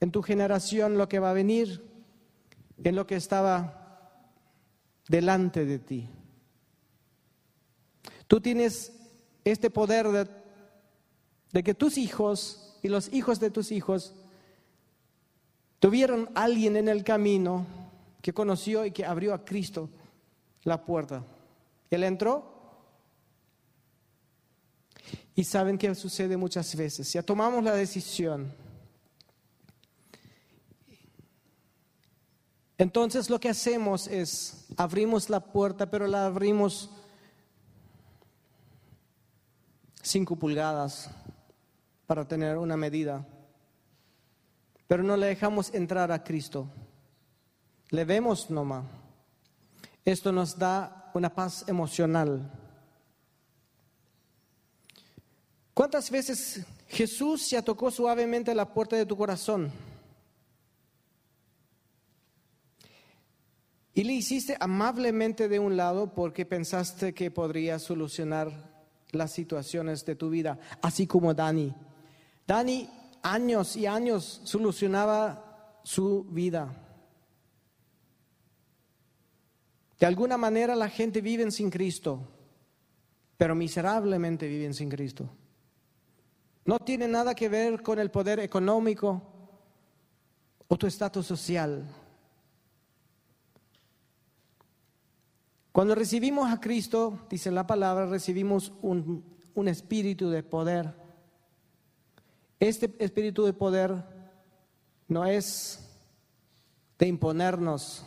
en 0.00 0.10
tu 0.10 0.22
generación, 0.22 0.98
lo 0.98 1.08
que 1.08 1.18
va 1.18 1.30
a 1.30 1.34
venir, 1.34 1.84
en 2.82 2.96
lo 2.96 3.06
que 3.06 3.16
estaba 3.16 3.80
delante 5.08 5.64
de 5.64 5.78
ti. 5.78 6.08
Tú 8.26 8.40
tienes 8.40 8.92
este 9.44 9.70
poder 9.70 10.28
de, 11.52 11.62
que 11.62 11.74
tus 11.74 11.98
hijos 11.98 12.78
y 12.82 12.88
los 12.88 13.12
hijos 13.12 13.40
de 13.40 13.50
tus 13.50 13.72
hijos 13.72 14.14
tuvieron 15.78 16.30
alguien 16.34 16.76
en 16.76 16.88
el 16.88 17.02
camino 17.02 17.66
que 18.22 18.32
conoció 18.32 18.84
y 18.84 18.92
que 18.92 19.04
abrió 19.04 19.34
a 19.34 19.44
Cristo 19.44 19.88
la 20.62 20.84
puerta. 20.84 21.24
Él 21.90 22.04
entró 22.04 22.59
y 25.34 25.44
saben 25.44 25.78
qué 25.78 25.94
sucede 25.94 26.36
muchas 26.36 26.74
veces. 26.74 27.12
Ya 27.12 27.22
tomamos 27.22 27.62
la 27.64 27.74
decisión. 27.74 28.52
Entonces 32.78 33.28
lo 33.28 33.38
que 33.38 33.50
hacemos 33.50 34.06
es, 34.06 34.66
abrimos 34.76 35.28
la 35.28 35.40
puerta, 35.40 35.90
pero 35.90 36.06
la 36.06 36.26
abrimos 36.26 36.88
5 40.02 40.36
pulgadas 40.36 41.10
para 42.06 42.26
tener 42.26 42.56
una 42.56 42.76
medida, 42.76 43.26
pero 44.88 45.02
no 45.02 45.16
le 45.16 45.26
dejamos 45.26 45.72
entrar 45.74 46.10
a 46.10 46.24
Cristo. 46.24 46.68
Le 47.90 48.04
vemos 48.04 48.50
nomás. 48.50 48.84
Esto 50.04 50.32
nos 50.32 50.58
da 50.58 51.10
una 51.12 51.34
paz 51.34 51.64
emocional. 51.68 52.50
¿Cuántas 55.74 56.10
veces 56.10 56.60
Jesús 56.88 57.48
ya 57.50 57.62
tocó 57.62 57.90
suavemente 57.90 58.54
la 58.54 58.72
puerta 58.72 58.96
de 58.96 59.06
tu 59.06 59.16
corazón? 59.16 59.72
Y 63.94 64.04
le 64.04 64.12
hiciste 64.12 64.56
amablemente 64.60 65.48
de 65.48 65.58
un 65.58 65.76
lado 65.76 66.14
porque 66.14 66.46
pensaste 66.46 67.12
que 67.12 67.30
podría 67.30 67.78
solucionar 67.78 68.70
las 69.12 69.32
situaciones 69.32 70.04
de 70.04 70.14
tu 70.14 70.30
vida, 70.30 70.58
así 70.80 71.06
como 71.06 71.34
Dani. 71.34 71.74
Dani 72.46 72.88
años 73.22 73.76
y 73.76 73.86
años 73.86 74.40
solucionaba 74.44 75.80
su 75.82 76.24
vida. 76.24 76.74
De 79.98 80.06
alguna 80.06 80.38
manera 80.38 80.74
la 80.74 80.88
gente 80.88 81.20
vive 81.20 81.50
sin 81.50 81.70
Cristo, 81.70 82.26
pero 83.36 83.54
miserablemente 83.54 84.48
viven 84.48 84.72
sin 84.72 84.88
Cristo. 84.88 85.28
No 86.70 86.78
tiene 86.78 87.08
nada 87.08 87.34
que 87.34 87.48
ver 87.48 87.82
con 87.82 87.98
el 87.98 88.12
poder 88.12 88.38
económico 88.38 89.20
o 90.68 90.76
tu 90.76 90.86
estatus 90.86 91.26
social. 91.26 91.84
Cuando 95.72 95.96
recibimos 95.96 96.48
a 96.48 96.60
Cristo, 96.60 97.26
dice 97.28 97.50
la 97.50 97.66
palabra, 97.66 98.06
recibimos 98.06 98.72
un, 98.82 99.24
un 99.52 99.66
espíritu 99.66 100.30
de 100.30 100.44
poder. 100.44 100.94
Este 102.60 102.94
espíritu 103.00 103.44
de 103.44 103.52
poder 103.52 104.04
no 105.08 105.26
es 105.26 105.90
de 107.00 107.08
imponernos, 107.08 108.04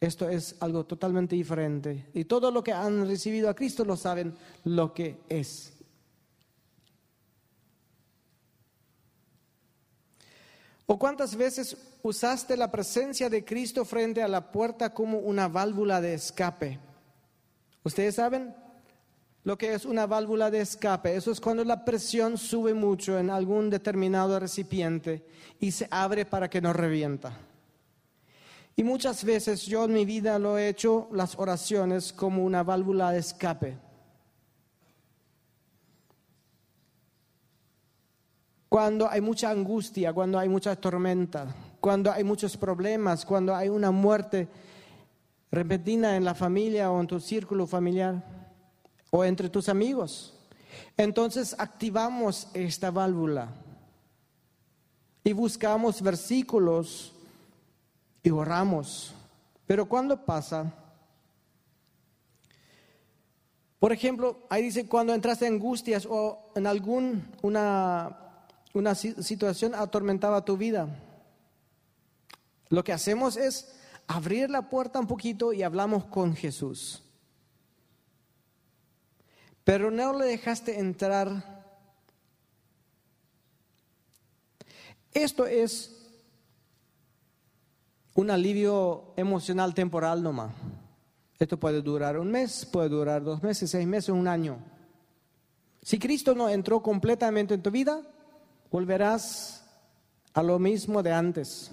esto 0.00 0.30
es 0.30 0.56
algo 0.60 0.86
totalmente 0.86 1.36
diferente. 1.36 2.08
Y 2.14 2.24
todo 2.24 2.50
lo 2.50 2.64
que 2.64 2.72
han 2.72 3.06
recibido 3.06 3.50
a 3.50 3.54
Cristo 3.54 3.84
lo 3.84 3.98
saben 3.98 4.34
lo 4.64 4.94
que 4.94 5.20
es. 5.28 5.81
¿O 10.86 10.98
cuántas 10.98 11.36
veces 11.36 11.76
usaste 12.02 12.56
la 12.56 12.70
presencia 12.70 13.30
de 13.30 13.44
Cristo 13.44 13.84
frente 13.84 14.22
a 14.22 14.28
la 14.28 14.50
puerta 14.50 14.92
como 14.92 15.18
una 15.18 15.48
válvula 15.48 16.00
de 16.00 16.14
escape? 16.14 16.78
¿Ustedes 17.84 18.16
saben 18.16 18.54
lo 19.44 19.56
que 19.56 19.74
es 19.74 19.84
una 19.84 20.06
válvula 20.06 20.50
de 20.50 20.60
escape? 20.60 21.16
Eso 21.16 21.30
es 21.30 21.40
cuando 21.40 21.64
la 21.64 21.84
presión 21.84 22.36
sube 22.36 22.74
mucho 22.74 23.18
en 23.18 23.30
algún 23.30 23.70
determinado 23.70 24.38
recipiente 24.38 25.24
y 25.60 25.70
se 25.70 25.86
abre 25.90 26.24
para 26.24 26.50
que 26.50 26.60
no 26.60 26.72
revienta. 26.72 27.38
Y 28.74 28.84
muchas 28.84 29.24
veces 29.24 29.66
yo 29.66 29.84
en 29.84 29.92
mi 29.92 30.04
vida 30.04 30.38
lo 30.38 30.58
he 30.58 30.68
hecho 30.68 31.08
las 31.12 31.38
oraciones 31.38 32.12
como 32.12 32.44
una 32.44 32.62
válvula 32.62 33.12
de 33.12 33.18
escape. 33.18 33.78
Cuando 38.72 39.06
hay 39.06 39.20
mucha 39.20 39.50
angustia, 39.50 40.14
cuando 40.14 40.38
hay 40.38 40.48
mucha 40.48 40.74
tormenta, 40.74 41.46
cuando 41.78 42.10
hay 42.10 42.24
muchos 42.24 42.56
problemas, 42.56 43.26
cuando 43.26 43.54
hay 43.54 43.68
una 43.68 43.90
muerte 43.90 44.48
repentina 45.50 46.16
en 46.16 46.24
la 46.24 46.34
familia 46.34 46.90
o 46.90 46.98
en 46.98 47.06
tu 47.06 47.20
círculo 47.20 47.66
familiar 47.66 48.24
o 49.10 49.26
entre 49.26 49.50
tus 49.50 49.68
amigos. 49.68 50.32
Entonces 50.96 51.54
activamos 51.58 52.48
esta 52.54 52.90
válvula 52.90 53.50
y 55.22 55.34
buscamos 55.34 56.00
versículos 56.00 57.12
y 58.22 58.30
oramos. 58.30 59.12
Pero 59.66 59.84
cuando 59.84 60.24
pasa, 60.24 60.72
por 63.78 63.92
ejemplo, 63.92 64.38
ahí 64.48 64.62
dice 64.62 64.88
cuando 64.88 65.12
entraste 65.12 65.46
en 65.46 65.56
angustias 65.56 66.08
o 66.08 66.50
en 66.54 66.66
algún 66.66 67.22
una, 68.72 68.94
situación 68.94 69.74
atormentaba 69.74 70.44
tu 70.44 70.56
vida. 70.56 70.88
Lo 72.68 72.82
que 72.82 72.92
hacemos 72.92 73.36
es 73.36 73.74
abrir 74.06 74.50
la 74.50 74.68
puerta 74.68 74.98
un 74.98 75.06
poquito 75.06 75.52
y 75.52 75.62
hablamos 75.62 76.04
con 76.06 76.34
Jesús. 76.34 77.02
Pero 79.64 79.90
no 79.90 80.18
le 80.18 80.26
dejaste 80.26 80.78
entrar. 80.78 81.64
Esto 85.12 85.46
es 85.46 86.02
un 88.14 88.30
alivio 88.30 89.12
emocional 89.16 89.74
temporal 89.74 90.22
nomás. 90.22 90.52
Esto 91.38 91.58
puede 91.58 91.82
durar 91.82 92.18
un 92.18 92.30
mes, 92.30 92.64
puede 92.66 92.88
durar 92.88 93.22
dos 93.22 93.42
meses, 93.42 93.70
seis 93.70 93.86
meses, 93.86 94.10
un 94.10 94.28
año. 94.28 94.58
Si 95.82 95.98
Cristo 95.98 96.34
no 96.34 96.48
entró 96.48 96.82
completamente 96.82 97.54
en 97.54 97.62
tu 97.62 97.70
vida, 97.70 98.02
volverás 98.72 99.62
a 100.32 100.42
lo 100.42 100.58
mismo 100.58 101.02
de 101.02 101.12
antes. 101.12 101.70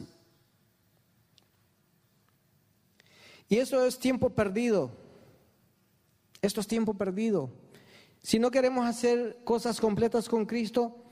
Y 3.47 3.57
eso 3.57 3.83
es 3.85 3.97
tiempo 3.97 4.29
perdido. 4.29 4.91
Esto 6.41 6.59
es 6.59 6.67
tiempo 6.67 6.93
perdido. 6.93 7.49
Si 8.21 8.37
no 8.37 8.51
queremos 8.51 8.85
hacer 8.85 9.39
cosas 9.45 9.79
completas 9.79 10.27
con 10.27 10.45
Cristo, 10.45 11.03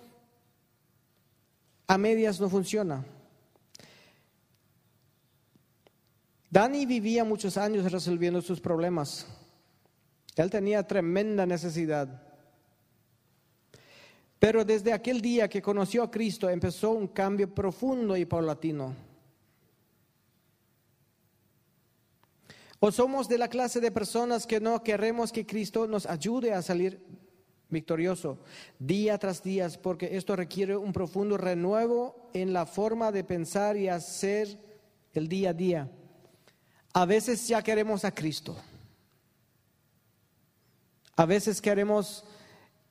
a 1.88 1.97
medias 1.97 2.39
no 2.41 2.50
funciona. 2.50 3.06
Dani 6.50 6.86
vivía 6.86 7.23
muchos 7.23 7.58
años 7.58 7.89
resolviendo 7.89 8.41
sus 8.41 8.60
problemas. 8.60 9.26
Él 10.36 10.50
tenía 10.50 10.86
tremenda 10.86 11.45
necesidad. 11.45 12.27
Pero 14.39 14.63
desde 14.63 14.93
aquel 14.93 15.21
día 15.21 15.50
que 15.50 15.62
conoció 15.62 16.04
a 16.04 16.12
Cristo 16.12 16.50
empezó 16.50 16.91
un 16.91 17.08
cambio 17.08 17.54
profundo 17.54 18.15
y 18.15 18.26
paulatino. 18.26 18.95
O 22.80 22.91
somos 22.91 23.28
de 23.28 23.39
la 23.39 23.47
clase 23.47 23.80
de 23.80 23.91
personas 23.91 24.45
que 24.45 24.60
no 24.60 24.84
queremos 24.84 25.32
que 25.32 25.47
Cristo 25.47 25.88
nos 25.88 26.06
ayude 26.06 26.54
a 26.54 26.62
salir 26.62 27.04
victorioso 27.69 28.38
día 28.80 29.17
tras 29.17 29.41
día, 29.41 29.67
porque 29.82 30.15
esto 30.15 30.36
requiere 30.36 30.78
un 30.78 30.93
profundo 30.93 31.38
renuevo 31.38 32.30
en 32.34 32.54
la 32.54 32.67
forma 32.67 33.12
de 33.12 33.23
pensar 33.23 33.76
y 33.78 33.88
hacer 33.88 34.60
el 35.13 35.28
día 35.28 35.50
a 35.50 35.54
día. 35.54 35.91
A 36.93 37.06
veces 37.06 37.47
ya 37.47 37.63
queremos 37.63 38.06
a 38.06 38.13
Cristo. 38.13 38.56
A 41.15 41.26
veces 41.26 41.60
queremos 41.62 42.23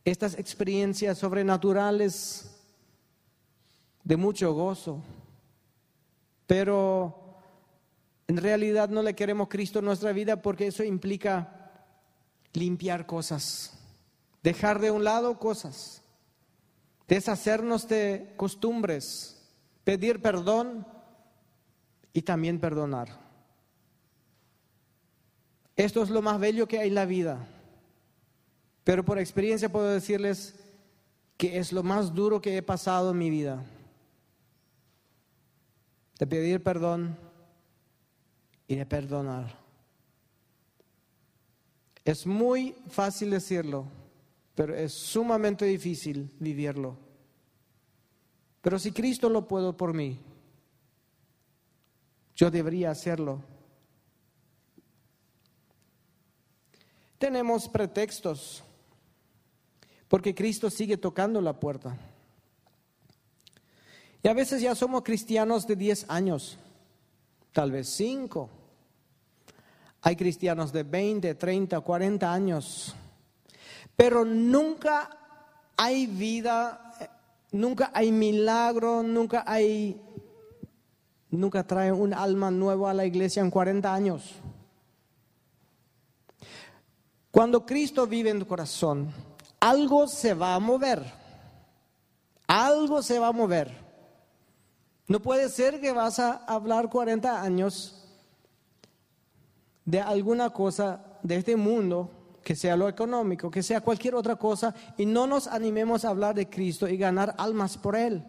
estas 0.07 0.39
experiencias 0.39 1.19
sobrenaturales 1.19 2.49
de 4.05 4.17
mucho 4.17 4.55
gozo. 4.55 5.03
Pero 6.47 7.41
en 8.29 8.37
realidad 8.37 8.89
no 8.89 9.03
le 9.03 9.17
queremos 9.17 9.49
Cristo 9.49 9.81
en 9.81 9.87
nuestra 9.87 10.13
vida 10.13 10.41
porque 10.41 10.69
eso 10.69 10.85
implica 10.85 11.73
limpiar 12.53 13.05
cosas, 13.05 13.77
dejar 14.45 14.79
de 14.79 14.93
un 14.93 15.03
lado 15.03 15.41
cosas, 15.41 16.05
deshacernos 17.09 17.89
de 17.89 18.33
costumbres, 18.37 19.45
pedir 19.83 20.23
perdón 20.23 20.87
y 22.13 22.23
también 22.23 22.61
perdonar. 22.61 23.09
Esto 25.75 26.05
es 26.05 26.11
lo 26.11 26.23
más 26.23 26.39
bello 26.39 26.69
que 26.69 26.79
hay 26.79 26.89
en 26.89 26.95
la 26.95 27.07
vida. 27.07 27.56
Pero 28.87 29.05
por 29.05 29.19
experiencia 29.19 29.69
puedo 29.69 29.89
decirles 29.89 30.55
que 31.37 31.59
es 31.59 31.73
lo 31.73 31.83
más 31.83 32.15
duro 32.15 32.41
que 32.41 32.57
he 32.57 32.63
pasado 32.63 33.11
en 33.11 33.19
mi 33.19 33.31
vida. 33.31 33.65
De 36.21 36.25
pedir 36.25 36.63
perdón 36.63 37.19
y 38.69 38.77
de 38.77 38.87
perdonar. 38.87 39.59
Es 42.05 42.29
muy 42.29 42.77
fácil 42.89 43.31
decirlo, 43.31 43.89
pero 44.55 44.73
es 44.73 44.93
sumamente 44.93 45.65
difícil 45.65 46.31
vivirlo. 46.39 46.97
Pero 48.63 48.79
si 48.79 48.93
Cristo 48.93 49.29
lo 49.29 49.49
pudo 49.49 49.77
por 49.77 49.95
mí, 49.95 50.17
yo 52.37 52.53
debería 52.53 52.93
hacerlo. 52.93 53.43
Tenemos 57.19 57.69
pretextos, 57.69 58.63
porque 60.09 60.35
Cristo 60.35 60.71
sigue 60.71 60.97
tocando 60.97 61.41
la 61.41 61.59
puerta. 61.59 61.97
Y 64.23 64.29
a 64.29 64.35
veces 64.35 64.61
ya 64.61 64.75
somos 64.75 65.03
cristianos 65.03 65.67
de 65.67 65.77
10 65.77 66.07
años, 66.09 66.59
tal 67.53 67.71
vez 67.71 67.89
5. 67.91 68.51
Hay 70.03 70.17
cristianos 70.17 70.73
de 70.73 70.83
20, 70.83 71.35
30, 71.35 71.81
40 71.81 72.33
años, 72.33 72.95
pero 73.97 74.25
nunca 74.25 75.11
hay 75.77 76.07
vida, 76.07 76.93
nunca 77.53 77.91
hay 77.93 78.13
milagro, 78.13 79.03
nunca 79.03 79.45
hay, 79.47 80.01
nunca 81.31 81.67
trae 81.67 81.93
un 81.93 82.15
alma 82.15 82.51
nueva 82.51 82.91
a 82.91 82.95
la 82.95 83.05
iglesia 83.05 83.43
en 83.43 83.51
40 83.51 83.93
años. 83.93 84.35
Cuando 87.31 87.67
Cristo 87.67 88.07
vive 88.07 88.31
en 88.31 88.39
tu 88.39 88.47
corazón, 88.47 89.13
algo 89.61 90.07
se 90.07 90.35
va 90.35 90.55
a 90.55 90.61
mover. 90.61 91.03
Algo 92.47 93.03
se 93.03 93.19
va 93.19 93.29
a 93.29 93.33
mover. 93.33 93.87
No 95.09 95.21
puede 95.21 95.49
ser 95.49 95.81
que 95.81 95.93
vas 95.93 96.19
a 96.19 96.45
hablar 96.47 96.91
40 96.91 97.41
años 97.41 97.93
de 99.85 100.01
alguna 100.01 100.51
cosa 100.51 101.01
de 101.23 101.37
este 101.37 101.57
mundo, 101.57 102.11
que 102.43 102.57
sea 102.57 102.77
lo 102.77 102.89
económico, 102.89 103.51
que 103.51 103.63
sea 103.63 103.81
cualquier 103.81 104.15
otra 104.15 104.37
cosa, 104.37 104.75
y 104.97 105.07
no 105.07 105.27
nos 105.27 105.47
animemos 105.47 106.05
a 106.05 106.11
hablar 106.11 106.35
de 106.35 106.49
Cristo 106.49 106.89
y 106.89 106.97
ganar 106.97 107.35
almas 107.39 107.77
por 107.77 107.97
Él, 107.97 108.25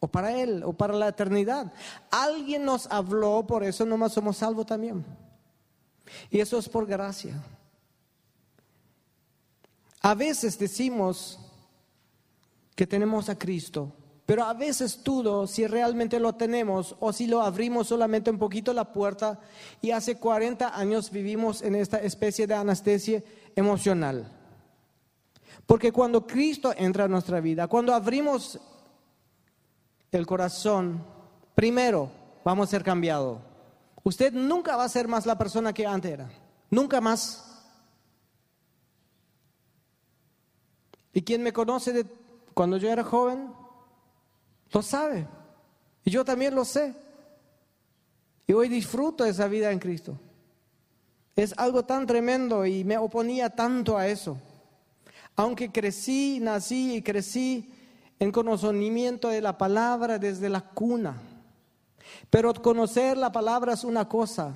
o 0.00 0.08
para 0.08 0.32
Él, 0.32 0.62
o 0.64 0.72
para 0.72 0.94
la 0.94 1.08
eternidad. 1.08 1.72
Alguien 2.10 2.64
nos 2.64 2.86
habló, 2.88 3.46
por 3.46 3.62
eso 3.62 3.84
nomás 3.86 4.12
somos 4.12 4.38
salvos 4.38 4.66
también. 4.66 5.04
Y 6.30 6.40
eso 6.40 6.58
es 6.58 6.68
por 6.68 6.86
gracia. 6.86 7.34
A 10.08 10.14
veces 10.14 10.58
decimos 10.58 11.38
que 12.74 12.86
tenemos 12.86 13.28
a 13.28 13.36
Cristo, 13.36 13.92
pero 14.24 14.42
a 14.42 14.54
veces 14.54 15.04
dudo 15.04 15.46
si 15.46 15.66
realmente 15.66 16.18
lo 16.18 16.34
tenemos 16.34 16.96
o 16.98 17.12
si 17.12 17.26
lo 17.26 17.42
abrimos 17.42 17.88
solamente 17.88 18.30
un 18.30 18.38
poquito 18.38 18.72
la 18.72 18.90
puerta 18.90 19.38
y 19.82 19.90
hace 19.90 20.16
40 20.16 20.74
años 20.74 21.10
vivimos 21.10 21.60
en 21.60 21.74
esta 21.74 21.98
especie 21.98 22.46
de 22.46 22.54
anestesia 22.54 23.22
emocional. 23.54 24.32
Porque 25.66 25.92
cuando 25.92 26.26
Cristo 26.26 26.72
entra 26.74 27.04
en 27.04 27.10
nuestra 27.10 27.40
vida, 27.40 27.68
cuando 27.68 27.92
abrimos 27.92 28.58
el 30.10 30.26
corazón, 30.26 31.04
primero 31.54 32.10
vamos 32.42 32.68
a 32.68 32.70
ser 32.70 32.82
cambiados. 32.82 33.40
Usted 34.04 34.32
nunca 34.32 34.74
va 34.74 34.84
a 34.84 34.88
ser 34.88 35.06
más 35.06 35.26
la 35.26 35.36
persona 35.36 35.74
que 35.74 35.86
antes 35.86 36.12
era. 36.12 36.30
Nunca 36.70 36.98
más. 36.98 37.47
Y 41.18 41.22
quien 41.22 41.42
me 41.42 41.52
conoce 41.52 41.92
de 41.92 42.06
cuando 42.54 42.76
yo 42.76 42.88
era 42.92 43.02
joven, 43.02 43.50
lo 44.70 44.82
sabe. 44.82 45.26
Y 46.04 46.12
yo 46.12 46.24
también 46.24 46.54
lo 46.54 46.64
sé. 46.64 46.94
Y 48.46 48.52
hoy 48.52 48.68
disfruto 48.68 49.24
esa 49.24 49.48
vida 49.48 49.72
en 49.72 49.80
Cristo. 49.80 50.16
Es 51.34 51.54
algo 51.58 51.84
tan 51.84 52.06
tremendo 52.06 52.64
y 52.64 52.84
me 52.84 52.96
oponía 52.98 53.50
tanto 53.50 53.98
a 53.98 54.06
eso. 54.06 54.38
Aunque 55.34 55.72
crecí, 55.72 56.38
nací 56.40 56.94
y 56.94 57.02
crecí 57.02 57.68
en 58.20 58.30
conocimiento 58.30 59.26
de 59.26 59.40
la 59.40 59.58
palabra 59.58 60.20
desde 60.20 60.48
la 60.48 60.60
cuna. 60.60 61.20
Pero 62.30 62.54
conocer 62.54 63.18
la 63.18 63.32
palabra 63.32 63.72
es 63.72 63.82
una 63.82 64.08
cosa, 64.08 64.54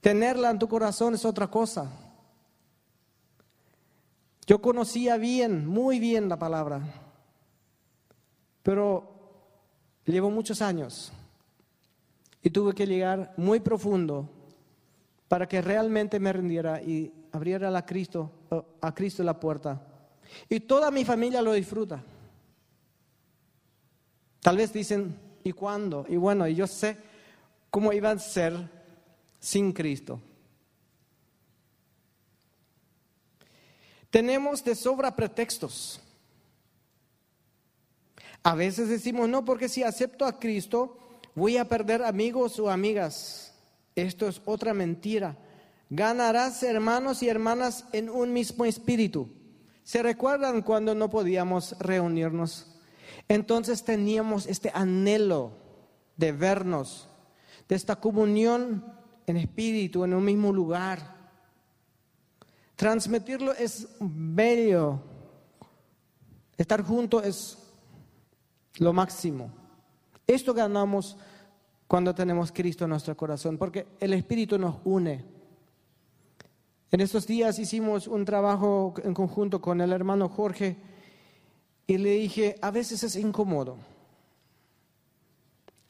tenerla 0.00 0.50
en 0.50 0.60
tu 0.60 0.68
corazón 0.68 1.14
es 1.14 1.24
otra 1.24 1.48
cosa. 1.48 1.90
Yo 4.46 4.60
conocía 4.60 5.16
bien, 5.16 5.66
muy 5.66 5.98
bien 5.98 6.28
la 6.28 6.38
palabra, 6.38 6.82
pero 8.62 9.10
llevo 10.04 10.30
muchos 10.30 10.60
años 10.60 11.12
y 12.42 12.50
tuve 12.50 12.74
que 12.74 12.86
llegar 12.86 13.32
muy 13.36 13.60
profundo 13.60 14.28
para 15.28 15.46
que 15.46 15.62
realmente 15.62 16.18
me 16.18 16.32
rindiera 16.32 16.82
y 16.82 17.12
abriera 17.32 17.76
a 17.76 17.86
Cristo, 17.86 18.30
a 18.80 18.94
Cristo 18.94 19.22
la 19.22 19.38
puerta. 19.38 19.80
Y 20.48 20.60
toda 20.60 20.90
mi 20.90 21.04
familia 21.04 21.42
lo 21.42 21.52
disfruta. 21.52 22.02
Tal 24.40 24.56
vez 24.56 24.72
dicen, 24.72 25.16
¿y 25.44 25.52
cuándo? 25.52 26.06
Y 26.08 26.16
bueno, 26.16 26.48
yo 26.48 26.66
sé 26.66 26.96
cómo 27.70 27.92
iban 27.92 28.16
a 28.16 28.20
ser 28.20 28.56
sin 29.38 29.72
Cristo. 29.72 30.20
Tenemos 34.10 34.64
de 34.64 34.74
sobra 34.74 35.14
pretextos. 35.14 36.00
A 38.42 38.54
veces 38.54 38.88
decimos, 38.88 39.28
no, 39.28 39.44
porque 39.44 39.68
si 39.68 39.82
acepto 39.82 40.24
a 40.24 40.38
Cristo, 40.38 40.98
voy 41.34 41.56
a 41.56 41.68
perder 41.68 42.02
amigos 42.02 42.58
o 42.58 42.70
amigas. 42.70 43.54
Esto 43.94 44.28
es 44.28 44.40
otra 44.44 44.74
mentira. 44.74 45.36
Ganarás 45.90 46.62
hermanos 46.62 47.22
y 47.22 47.28
hermanas 47.28 47.84
en 47.92 48.08
un 48.08 48.32
mismo 48.32 48.64
espíritu. 48.64 49.28
¿Se 49.82 50.02
recuerdan 50.02 50.62
cuando 50.62 50.94
no 50.94 51.10
podíamos 51.10 51.76
reunirnos? 51.78 52.66
Entonces 53.28 53.84
teníamos 53.84 54.46
este 54.46 54.70
anhelo 54.74 55.52
de 56.16 56.32
vernos, 56.32 57.08
de 57.68 57.76
esta 57.76 57.96
comunión 57.96 58.84
en 59.26 59.36
espíritu, 59.36 60.04
en 60.04 60.14
un 60.14 60.24
mismo 60.24 60.52
lugar. 60.52 61.19
Transmitirlo 62.80 63.52
es 63.52 63.86
bello. 64.00 65.02
Estar 66.56 66.82
juntos 66.82 67.26
es 67.26 67.58
lo 68.78 68.94
máximo. 68.94 69.52
Esto 70.26 70.54
ganamos 70.54 71.18
cuando 71.86 72.14
tenemos 72.14 72.50
Cristo 72.50 72.84
en 72.84 72.90
nuestro 72.90 73.14
corazón, 73.14 73.58
porque 73.58 73.86
el 74.00 74.14
Espíritu 74.14 74.58
nos 74.58 74.76
une. 74.84 75.26
En 76.90 77.02
estos 77.02 77.26
días 77.26 77.58
hicimos 77.58 78.08
un 78.08 78.24
trabajo 78.24 78.94
en 79.04 79.12
conjunto 79.12 79.60
con 79.60 79.82
el 79.82 79.92
hermano 79.92 80.30
Jorge 80.30 80.78
y 81.86 81.98
le 81.98 82.12
dije, 82.12 82.56
a 82.62 82.70
veces 82.70 83.02
es 83.02 83.14
incómodo 83.16 83.76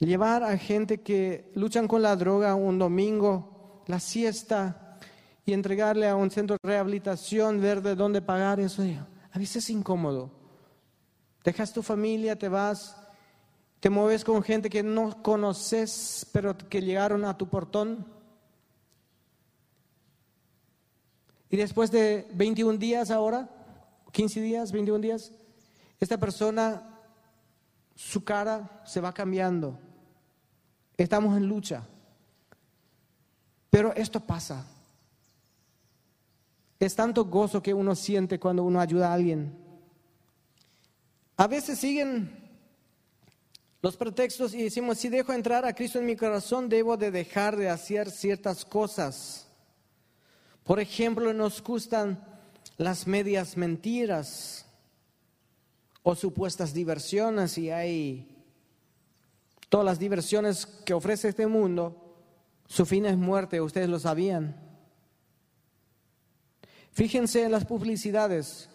llevar 0.01 0.43
a 0.43 0.59
gente 0.59 1.03
que 1.03 1.53
luchan 1.55 1.87
con 1.87 2.03
la 2.03 2.17
droga 2.17 2.57
un 2.57 2.81
domingo, 2.81 3.85
la 3.87 4.01
siesta, 4.01 4.80
y 5.51 5.53
entregarle 5.53 6.09
a 6.09 6.15
un 6.15 6.31
centro 6.31 6.57
de 6.63 6.69
rehabilitación, 6.69 7.61
ver 7.61 7.83
de 7.83 7.97
dónde 7.97 8.23
pagar, 8.23 8.61
eso 8.61 8.85
a 9.33 9.39
veces 9.39 9.65
es 9.65 9.71
incómodo. 9.71 10.31
Dejas 11.43 11.73
tu 11.73 11.83
familia, 11.83 12.39
te 12.39 12.49
vas, 12.49 12.97
te 13.81 13.91
mueves 13.91 14.25
con 14.25 14.45
gente 14.45 14.71
que 14.71 14.85
no 14.85 15.25
conoces, 15.25 16.25
pero 16.33 16.57
que 16.57 16.81
llegaron 16.81 17.25
a 17.25 17.37
tu 17.37 17.49
portón. 17.49 18.07
Y 21.49 21.57
después 21.57 21.91
de 21.91 22.29
21 22.35 22.79
días 22.79 23.11
ahora, 23.11 23.49
15 24.13 24.41
días, 24.41 24.71
21 24.71 25.01
días, 25.01 25.33
esta 25.99 26.17
persona, 26.17 26.97
su 27.97 28.23
cara 28.23 28.83
se 28.85 29.01
va 29.01 29.13
cambiando. 29.13 29.77
Estamos 30.97 31.37
en 31.37 31.47
lucha. 31.47 31.83
Pero 33.69 33.93
esto 33.97 34.21
pasa. 34.21 34.65
Es 36.81 36.95
tanto 36.95 37.27
gozo 37.27 37.63
que 37.63 37.75
uno 37.75 37.95
siente 37.95 38.41
cuando 38.41 38.65
uno 38.65 38.81
ayuda 38.81 39.11
a 39.11 39.15
alguien. 39.15 39.55
A 41.37 41.47
veces 41.47 41.79
siguen 41.79 42.41
los 43.83 43.97
pretextos 43.97 44.55
y 44.55 44.63
decimos, 44.63 44.99
si 44.99 45.11
dejo 45.11 45.35
entrar 45.35 45.65
a 45.67 45.75
Cristo 45.75 45.99
en 45.99 46.07
mi 46.07 46.17
corazón, 46.17 46.71
debo 46.71 46.97
de 46.97 47.11
dejar 47.11 47.57
de 47.57 47.69
hacer 47.69 48.11
ciertas 48.11 48.65
cosas. 48.65 49.47
Por 50.65 50.81
ejemplo, 50.81 51.33
nos 51.35 51.63
gustan 51.63 52.27
las 52.79 53.07
medias 53.07 53.59
mentiras 53.59 54.65
o 56.03 56.15
supuestas 56.15 56.73
diversiones 56.73 57.59
y 57.59 57.71
hay 57.71 58.43
todas 59.69 59.85
las 59.85 59.99
diversiones 59.99 60.65
que 60.65 60.95
ofrece 60.95 61.29
este 61.29 61.47
mundo, 61.47 62.17
su 62.67 62.87
fin 62.87 63.05
es 63.05 63.19
muerte, 63.19 63.61
ustedes 63.61 63.89
lo 63.89 63.99
sabían. 63.99 64.70
Fíjense 66.93 67.43
en 67.43 67.53
las 67.53 67.65
publicidades. 67.65 68.69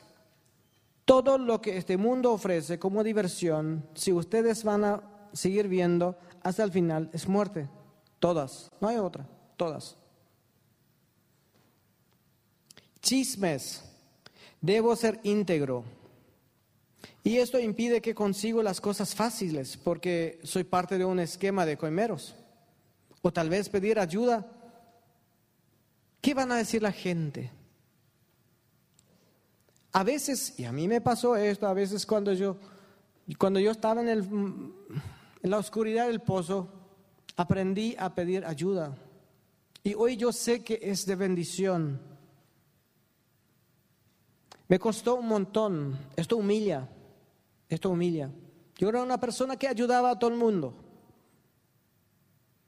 Todo 1.05 1.37
lo 1.37 1.61
que 1.61 1.77
este 1.77 1.97
mundo 1.97 2.31
ofrece 2.33 2.79
como 2.79 3.03
diversión, 3.03 3.87
si 3.93 4.11
ustedes 4.11 4.63
van 4.63 4.83
a 4.83 5.03
seguir 5.33 5.67
viendo 5.67 6.17
hasta 6.41 6.63
el 6.63 6.71
final, 6.71 7.09
es 7.13 7.27
muerte. 7.27 7.69
Todas, 8.19 8.71
no 8.81 8.87
hay 8.87 8.97
otra, 8.97 9.27
todas. 9.57 9.97
Chismes. 13.01 13.83
Debo 14.61 14.95
ser 14.95 15.19
íntegro. 15.21 15.83
Y 17.23 17.37
esto 17.37 17.59
impide 17.59 18.01
que 18.01 18.15
consigo 18.15 18.63
las 18.63 18.81
cosas 18.81 19.13
fáciles 19.13 19.77
porque 19.77 20.39
soy 20.43 20.63
parte 20.63 20.97
de 20.97 21.05
un 21.05 21.19
esquema 21.19 21.67
de 21.67 21.77
coimeros. 21.77 22.35
O 23.21 23.31
tal 23.31 23.49
vez 23.49 23.69
pedir 23.69 23.99
ayuda. 23.99 24.47
¿Qué 26.19 26.33
van 26.33 26.51
a 26.51 26.57
decir 26.57 26.81
la 26.81 26.91
gente? 26.91 27.51
A 29.95 30.03
veces, 30.03 30.59
y 30.59 30.65
a 30.65 30.73
mí 30.73 30.89
me 30.89 30.99
pasó 30.99 31.37
esto, 31.37 31.67
a 31.67 31.73
veces 31.73 32.05
cuando 32.05 32.33
yo, 32.33 32.57
cuando 33.37 33.61
yo 33.61 33.71
estaba 33.71 34.01
en, 34.01 34.09
el, 34.09 34.23
en 34.23 35.49
la 35.49 35.57
oscuridad 35.57 36.07
del 36.07 36.19
pozo, 36.19 36.67
aprendí 37.37 37.95
a 37.97 38.13
pedir 38.13 38.43
ayuda. 38.45 38.93
Y 39.83 39.93
hoy 39.93 40.17
yo 40.17 40.33
sé 40.33 40.65
que 40.65 40.81
es 40.81 41.05
de 41.05 41.15
bendición. 41.15 42.01
Me 44.67 44.77
costó 44.79 45.15
un 45.15 45.29
montón. 45.29 45.97
Esto 46.17 46.35
humilla. 46.35 46.89
Esto 47.69 47.89
humilla. 47.89 48.29
Yo 48.77 48.89
era 48.89 49.01
una 49.01 49.17
persona 49.17 49.55
que 49.55 49.69
ayudaba 49.69 50.11
a 50.11 50.19
todo 50.19 50.29
el 50.29 50.35
mundo. 50.35 50.75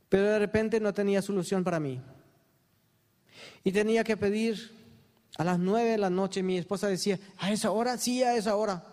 Pero 0.08 0.24
de 0.28 0.40
repente 0.40 0.80
no 0.80 0.94
tenía 0.94 1.22
solución 1.22 1.66
para 1.66 1.82
mí. 1.82 2.00
Y 3.66 3.74
tenía 3.74 4.06
que 4.06 4.16
pedir 4.16 4.77
a 5.38 5.44
las 5.44 5.60
nueve 5.60 5.92
de 5.92 5.98
la 5.98 6.10
noche. 6.10 6.44
Mi 6.44 6.58
esposa 6.58 6.88
decía, 6.88 7.20
¿a 7.38 7.52
esa 7.52 7.72
hora? 7.72 7.98
Sí, 7.98 8.24
a 8.24 8.36
esa 8.36 8.56
hora. 8.56 8.84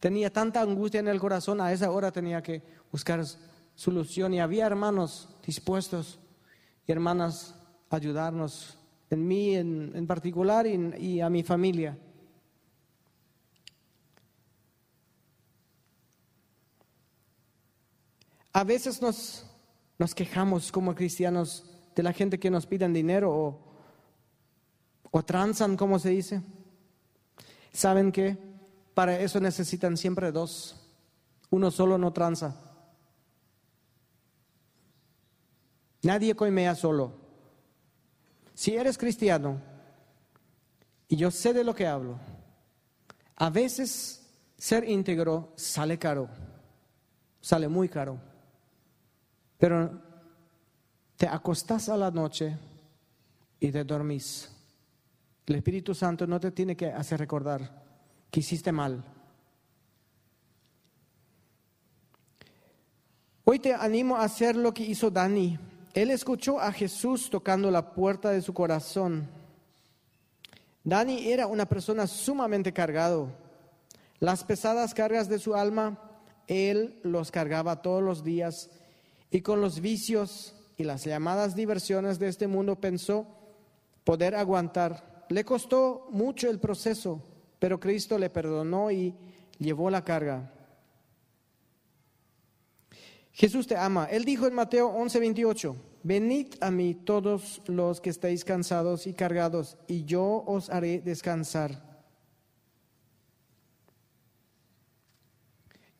Tenía 0.00 0.32
tanta 0.32 0.60
angustia 0.60 1.00
en 1.00 1.08
el 1.08 1.20
corazón, 1.20 1.60
a 1.60 1.72
esa 1.72 1.90
hora 1.90 2.10
tenía 2.10 2.42
que 2.42 2.62
buscar 2.90 3.24
solución. 3.74 4.34
Y 4.34 4.40
había 4.40 4.66
hermanos 4.66 5.28
dispuestos 5.44 6.18
y 6.86 6.92
hermanas 6.92 7.54
a 7.88 7.96
ayudarnos 7.96 8.78
en 9.10 9.26
mí 9.26 9.54
en, 9.54 10.06
particular 10.06 10.66
y, 10.66 11.20
a 11.20 11.30
mi 11.30 11.42
familia. 11.42 11.96
A 18.52 18.64
veces 18.64 19.00
nos, 19.00 19.46
nos 19.98 20.14
quejamos 20.14 20.72
como 20.72 20.94
cristianos 20.94 21.64
de 21.94 22.02
la 22.02 22.12
gente 22.12 22.38
que 22.38 22.50
nos 22.50 22.66
piden 22.66 22.92
dinero 22.92 23.32
o, 23.32 23.67
o 25.10 25.24
transan, 25.24 25.76
como 25.76 25.98
se 25.98 26.10
dice. 26.10 26.42
¿Saben 27.72 28.12
que 28.12 28.36
Para 28.94 29.20
eso 29.20 29.38
necesitan 29.38 29.96
siempre 29.96 30.32
dos. 30.32 30.74
Uno 31.50 31.70
solo 31.70 31.96
no 31.98 32.12
tranza. 32.12 32.56
Nadie 36.02 36.34
coimea 36.34 36.74
solo. 36.74 37.14
Si 38.54 38.74
eres 38.74 38.98
cristiano, 38.98 39.60
y 41.06 41.16
yo 41.16 41.30
sé 41.30 41.52
de 41.52 41.62
lo 41.64 41.74
que 41.74 41.86
hablo, 41.86 42.18
a 43.36 43.50
veces 43.50 44.26
ser 44.56 44.88
íntegro 44.88 45.52
sale 45.56 45.98
caro, 45.98 46.28
sale 47.40 47.68
muy 47.68 47.88
caro. 47.88 48.20
Pero 49.58 50.02
te 51.16 51.28
acostás 51.28 51.88
a 51.88 51.96
la 51.96 52.10
noche 52.10 52.56
y 53.60 53.70
te 53.70 53.84
dormís. 53.84 54.57
El 55.48 55.56
Espíritu 55.56 55.94
Santo 55.94 56.26
no 56.26 56.38
te 56.38 56.52
tiene 56.52 56.76
que 56.76 56.86
hacer 56.86 57.18
recordar 57.18 57.82
que 58.30 58.40
hiciste 58.40 58.70
mal. 58.70 59.02
Hoy 63.44 63.58
te 63.58 63.74
animo 63.74 64.16
a 64.16 64.24
hacer 64.24 64.54
lo 64.56 64.72
que 64.72 64.84
hizo 64.84 65.10
Dani 65.10 65.58
él 65.94 66.12
escuchó 66.12 66.60
a 66.60 66.70
Jesús 66.70 67.28
tocando 67.28 67.72
la 67.72 67.92
puerta 67.92 68.30
de 68.30 68.40
su 68.40 68.54
corazón. 68.54 69.26
Dani 70.84 71.28
era 71.28 71.48
una 71.48 71.66
persona 71.66 72.06
sumamente 72.06 72.72
cargado. 72.72 73.32
Las 74.20 74.44
pesadas 74.44 74.94
cargas 74.94 75.28
de 75.28 75.40
su 75.40 75.56
alma, 75.56 75.98
él 76.46 77.00
los 77.02 77.32
cargaba 77.32 77.82
todos 77.82 78.00
los 78.00 78.22
días 78.22 78.70
y 79.32 79.40
con 79.40 79.60
los 79.60 79.80
vicios 79.80 80.54
y 80.76 80.84
las 80.84 81.04
llamadas 81.04 81.56
diversiones 81.56 82.20
de 82.20 82.28
este 82.28 82.46
mundo 82.46 82.76
pensó 82.76 83.26
poder 84.04 84.36
aguantar. 84.36 85.17
Le 85.28 85.44
costó 85.44 86.08
mucho 86.10 86.48
el 86.48 86.58
proceso, 86.58 87.22
pero 87.58 87.78
Cristo 87.78 88.18
le 88.18 88.30
perdonó 88.30 88.90
y 88.90 89.14
llevó 89.58 89.90
la 89.90 90.04
carga. 90.04 90.52
Jesús 93.32 93.66
te 93.66 93.76
ama. 93.76 94.06
Él 94.06 94.24
dijo 94.24 94.46
en 94.46 94.54
Mateo 94.54 94.88
11:28, 94.90 95.76
venid 96.02 96.54
a 96.60 96.70
mí 96.70 96.94
todos 96.94 97.62
los 97.66 98.00
que 98.00 98.10
estáis 98.10 98.44
cansados 98.44 99.06
y 99.06 99.14
cargados, 99.14 99.76
y 99.86 100.04
yo 100.04 100.42
os 100.46 100.70
haré 100.70 101.00
descansar. 101.00 101.86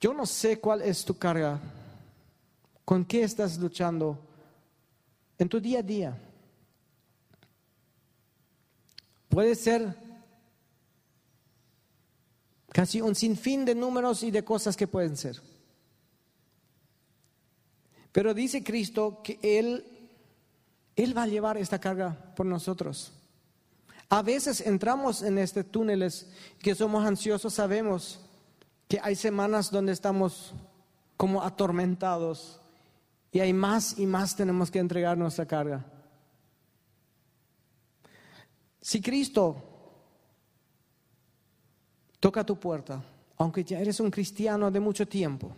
Yo 0.00 0.14
no 0.14 0.26
sé 0.26 0.58
cuál 0.58 0.82
es 0.82 1.04
tu 1.04 1.18
carga, 1.18 1.60
con 2.84 3.04
qué 3.04 3.22
estás 3.22 3.58
luchando 3.58 4.18
en 5.38 5.48
tu 5.48 5.60
día 5.60 5.80
a 5.80 5.82
día. 5.82 6.27
Puede 9.28 9.54
ser 9.54 9.94
casi 12.72 13.00
un 13.00 13.14
sinfín 13.14 13.64
de 13.64 13.74
números 13.74 14.22
y 14.22 14.30
de 14.30 14.44
cosas 14.44 14.76
que 14.76 14.86
pueden 14.86 15.16
ser. 15.16 15.40
Pero 18.12 18.34
dice 18.34 18.64
Cristo 18.64 19.20
que 19.22 19.38
Él, 19.42 19.84
Él 20.96 21.16
va 21.16 21.24
a 21.24 21.28
llevar 21.28 21.56
esta 21.56 21.78
carga 21.78 22.32
por 22.34 22.46
nosotros. 22.46 23.12
A 24.08 24.22
veces 24.22 24.62
entramos 24.62 25.22
en 25.22 25.38
este 25.38 25.64
túneles 25.64 26.28
que 26.60 26.74
somos 26.74 27.04
ansiosos, 27.04 27.52
sabemos 27.54 28.20
que 28.88 28.98
hay 29.02 29.14
semanas 29.16 29.70
donde 29.70 29.92
estamos 29.92 30.54
como 31.16 31.42
atormentados 31.42 32.60
y 33.30 33.40
hay 33.40 33.52
más 33.52 33.98
y 33.98 34.06
más 34.06 34.34
tenemos 34.34 34.70
que 34.70 34.78
entregar 34.78 35.18
nuestra 35.18 35.46
carga. 35.46 35.84
Si 38.80 39.00
Cristo 39.00 39.56
toca 42.20 42.44
tu 42.44 42.58
puerta, 42.58 43.02
aunque 43.36 43.64
ya 43.64 43.80
eres 43.80 44.00
un 44.00 44.10
cristiano 44.10 44.70
de 44.70 44.80
mucho 44.80 45.06
tiempo, 45.06 45.52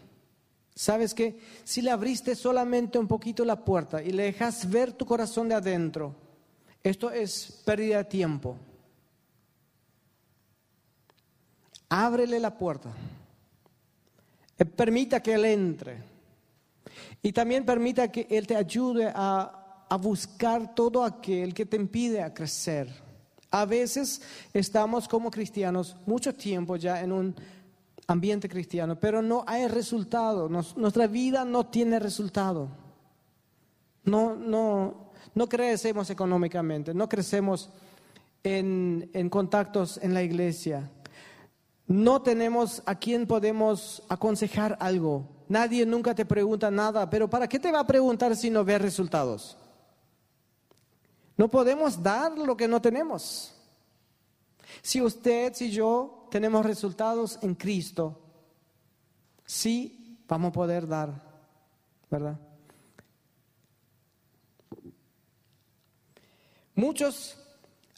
¿Sabes 0.75 1.13
que 1.13 1.39
Si 1.65 1.83
le 1.83 1.91
abriste 1.91 2.35
solamente 2.35 2.99
un 2.99 3.07
poquito 3.07 3.45
la 3.45 3.65
puerta 3.65 4.03
y 4.03 4.13
le 4.13 4.23
dejas 4.25 4.69
ver 4.71 4.93
tu 4.93 5.05
corazón 5.05 5.49
de 5.49 5.55
adentro, 5.55 6.15
esto 6.83 7.11
es 7.11 7.61
pérdida 7.67 7.99
de 7.99 8.05
tiempo. 8.05 8.57
Ábrele 11.91 12.41
la 12.41 12.57
puerta. 12.57 12.95
Eh, 14.57 14.65
permita 14.65 15.21
que 15.21 15.35
Él 15.35 15.45
entre. 15.45 15.99
Y 17.21 17.33
también 17.33 17.67
permita 17.67 18.11
que 18.11 18.27
Él 18.31 18.47
te 18.47 18.57
ayude 18.57 19.13
a, 19.15 19.87
a 19.87 19.97
buscar 19.97 20.75
todo 20.75 21.05
aquel 21.05 21.53
que 21.53 21.67
te 21.67 21.77
impide 21.77 22.23
a 22.23 22.33
crecer. 22.33 22.89
A 23.51 23.65
veces 23.65 24.23
estamos 24.53 25.09
como 25.09 25.31
cristianos 25.31 25.97
mucho 26.07 26.35
tiempo 26.35 26.77
ya 26.77 27.01
en 27.01 27.13
un 27.13 27.35
ambiente 28.07 28.49
cristiano, 28.49 28.99
pero 28.99 29.23
no 29.23 29.45
hay 29.47 29.67
resultado. 29.69 30.49
nuestra 30.49 31.07
vida 31.07 31.45
no 31.45 31.67
tiene 31.67 31.99
resultado. 31.99 32.69
No, 34.05 34.35
no, 34.35 35.11
no 35.35 35.49
crecemos 35.49 36.11
económicamente, 36.11 36.95
no 36.95 37.09
crecemos 37.09 37.71
en, 38.43 39.11
en 39.13 39.29
contactos 39.29 39.99
en 40.03 40.15
la 40.15 40.23
iglesia. 40.23 40.91
No 41.87 42.23
tenemos 42.23 42.83
a 42.87 42.95
quien 42.95 43.27
podemos 43.27 44.03
aconsejar 44.09 44.77
algo. 44.81 45.27
Nadie 45.49 45.85
nunca 45.85 46.15
te 46.15 46.25
pregunta 46.25 46.71
nada, 46.71 47.11
pero 47.11 47.29
¿para 47.29 47.49
qué 47.49 47.59
te 47.59 47.73
va 47.73 47.81
a 47.81 47.87
preguntar 47.87 48.37
si 48.37 48.49
no 48.49 48.65
ve 48.65 48.79
resultados? 48.79 49.57
No 51.41 51.49
podemos 51.49 52.03
dar 52.03 52.37
lo 52.37 52.55
que 52.55 52.69
no 52.69 52.83
tenemos. 52.83 53.55
Si 54.83 55.01
usted, 55.01 55.55
si 55.55 55.71
yo 55.71 56.29
tenemos 56.31 56.67
resultados 56.67 57.39
en 57.41 57.55
Cristo, 57.55 58.21
sí 59.47 60.23
vamos 60.29 60.51
a 60.51 60.53
poder 60.53 60.87
dar, 60.87 61.09
¿verdad? 62.11 62.39
Muchos 66.75 67.39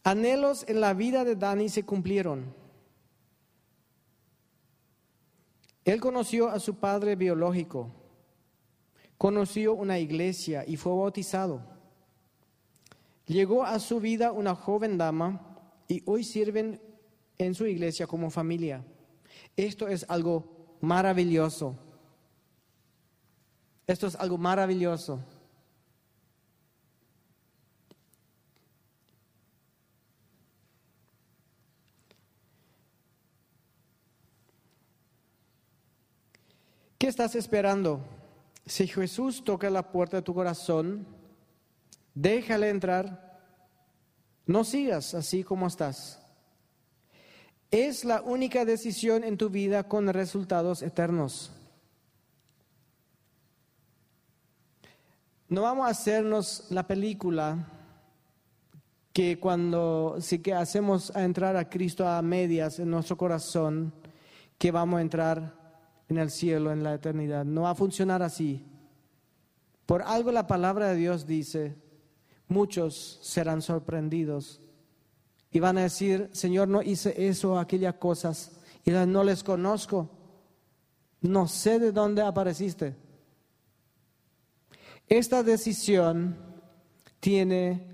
anhelos 0.04 0.64
en 0.68 0.80
la 0.80 0.94
vida 0.94 1.24
de 1.24 1.34
Dani 1.34 1.68
se 1.68 1.84
cumplieron. 1.84 2.54
Él 5.84 6.00
conoció 6.00 6.48
a 6.48 6.60
su 6.60 6.76
padre 6.76 7.16
biológico, 7.16 7.90
conoció 9.18 9.74
una 9.74 9.98
iglesia 9.98 10.64
y 10.64 10.76
fue 10.76 10.94
bautizado. 10.94 11.71
Llegó 13.26 13.64
a 13.64 13.78
su 13.78 14.00
vida 14.00 14.32
una 14.32 14.54
joven 14.54 14.98
dama 14.98 15.40
y 15.88 16.02
hoy 16.06 16.24
sirven 16.24 16.80
en 17.38 17.54
su 17.54 17.66
iglesia 17.66 18.06
como 18.06 18.30
familia. 18.30 18.84
Esto 19.56 19.88
es 19.88 20.04
algo 20.08 20.76
maravilloso. 20.80 21.76
Esto 23.86 24.06
es 24.06 24.16
algo 24.16 24.38
maravilloso. 24.38 25.20
¿Qué 36.98 37.08
estás 37.08 37.34
esperando? 37.34 38.00
Si 38.64 38.86
Jesús 38.86 39.42
toca 39.42 39.68
la 39.70 39.90
puerta 39.90 40.18
de 40.18 40.22
tu 40.22 40.32
corazón, 40.32 41.04
déjale 42.14 42.70
entrar. 42.70 43.40
No 44.46 44.64
sigas 44.64 45.14
así 45.14 45.44
como 45.44 45.66
estás. 45.66 46.20
Es 47.70 48.04
la 48.04 48.20
única 48.22 48.64
decisión 48.64 49.24
en 49.24 49.38
tu 49.38 49.48
vida 49.48 49.84
con 49.84 50.08
resultados 50.08 50.82
eternos. 50.82 51.52
No 55.48 55.62
vamos 55.62 55.86
a 55.86 55.90
hacernos 55.90 56.66
la 56.70 56.86
película 56.86 57.68
que 59.12 59.38
cuando 59.38 60.16
sí 60.20 60.38
que 60.38 60.54
hacemos 60.54 61.14
a 61.14 61.24
entrar 61.24 61.56
a 61.56 61.68
Cristo 61.68 62.08
a 62.08 62.22
medias 62.22 62.78
en 62.78 62.90
nuestro 62.90 63.16
corazón, 63.16 63.92
que 64.58 64.70
vamos 64.70 64.98
a 64.98 65.02
entrar 65.02 65.62
en 66.08 66.18
el 66.18 66.30
cielo, 66.30 66.72
en 66.72 66.82
la 66.82 66.94
eternidad. 66.94 67.44
No 67.44 67.62
va 67.62 67.70
a 67.70 67.74
funcionar 67.74 68.22
así. 68.22 68.64
Por 69.86 70.02
algo 70.02 70.32
la 70.32 70.46
palabra 70.46 70.88
de 70.88 70.96
Dios 70.96 71.26
dice, 71.26 71.76
muchos 72.48 73.18
serán 73.22 73.62
sorprendidos 73.62 74.60
y 75.50 75.60
van 75.60 75.78
a 75.78 75.82
decir, 75.82 76.30
Señor, 76.32 76.68
no 76.68 76.82
hice 76.82 77.28
eso, 77.28 77.58
aquellas 77.58 77.94
cosas, 77.94 78.52
y 78.84 78.90
no 78.90 79.24
les 79.24 79.42
conozco, 79.42 80.10
no 81.20 81.46
sé 81.46 81.78
de 81.78 81.92
dónde 81.92 82.22
apareciste. 82.22 82.96
Esta 85.08 85.42
decisión 85.42 86.36
tiene 87.20 87.92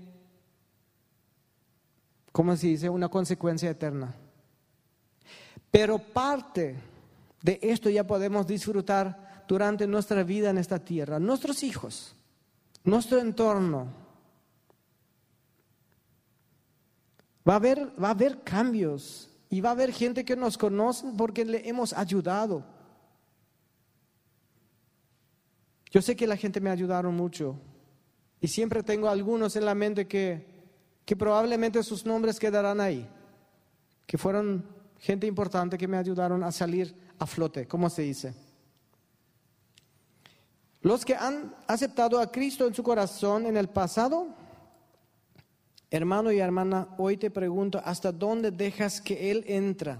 ¿cómo 2.31 2.55
se 2.55 2.67
dice? 2.67 2.89
Una 2.89 3.09
consecuencia 3.09 3.69
eterna. 3.69 4.15
Pero 5.71 5.99
parte 5.99 6.75
de 7.41 7.59
esto 7.61 7.89
ya 7.89 8.07
podemos 8.07 8.47
disfrutar 8.47 9.43
durante 9.45 9.85
nuestra 9.87 10.23
vida 10.23 10.49
en 10.49 10.57
esta 10.57 10.79
tierra. 10.79 11.19
Nuestros 11.19 11.63
hijos, 11.63 12.15
nuestro 12.85 13.19
entorno. 13.19 13.98
Va 17.47 17.53
a 17.53 17.55
haber, 17.57 17.91
va 18.01 18.09
a 18.09 18.11
haber 18.11 18.43
cambios 18.43 19.29
y 19.49 19.61
va 19.61 19.69
a 19.69 19.71
haber 19.73 19.91
gente 19.91 20.23
que 20.25 20.35
nos 20.35 20.57
conoce 20.57 21.05
porque 21.17 21.45
le 21.45 21.67
hemos 21.67 21.93
ayudado. 21.93 22.63
Yo 25.91 26.01
sé 26.01 26.15
que 26.15 26.27
la 26.27 26.37
gente 26.37 26.61
me 26.61 26.69
ayudaron 26.69 27.15
mucho 27.15 27.55
y 28.39 28.47
siempre 28.47 28.83
tengo 28.83 29.09
algunos 29.09 29.55
en 29.55 29.65
la 29.65 29.73
mente 29.73 30.07
que 30.07 30.59
que 31.09 31.15
probablemente 31.15 31.81
sus 31.81 32.05
nombres 32.05 32.39
quedarán 32.39 32.79
ahí, 32.79 33.09
que 34.05 34.15
fueron 34.15 34.63
gente 34.99 35.25
importante 35.25 35.75
que 35.75 35.87
me 35.87 35.97
ayudaron 35.97 36.43
a 36.43 36.51
salir 36.51 36.93
a 37.17 37.25
flote, 37.25 37.67
como 37.67 37.89
se 37.89 38.03
dice. 38.03 38.35
Los 40.81 41.03
que 41.03 41.15
han 41.15 41.55
aceptado 41.65 42.19
a 42.19 42.31
Cristo 42.31 42.67
en 42.67 42.75
su 42.75 42.83
corazón 42.83 43.47
en 43.47 43.57
el 43.57 43.69
pasado, 43.69 44.27
hermano 45.91 46.31
y 46.31 46.39
hermana, 46.39 46.89
hoy 46.97 47.17
te 47.17 47.31
pregunto, 47.31 47.81
¿hasta 47.83 48.11
dónde 48.11 48.51
dejas 48.51 49.01
que 49.01 49.31
Él 49.31 49.43
entra? 49.47 49.99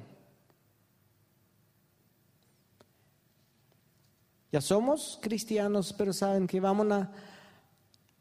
Ya 4.52 4.62
somos 4.62 5.19
cristianos, 5.21 5.93
pero 5.93 6.12
saben 6.12 6.47
que 6.47 6.60
vamos 6.60 6.91
a, 6.91 7.12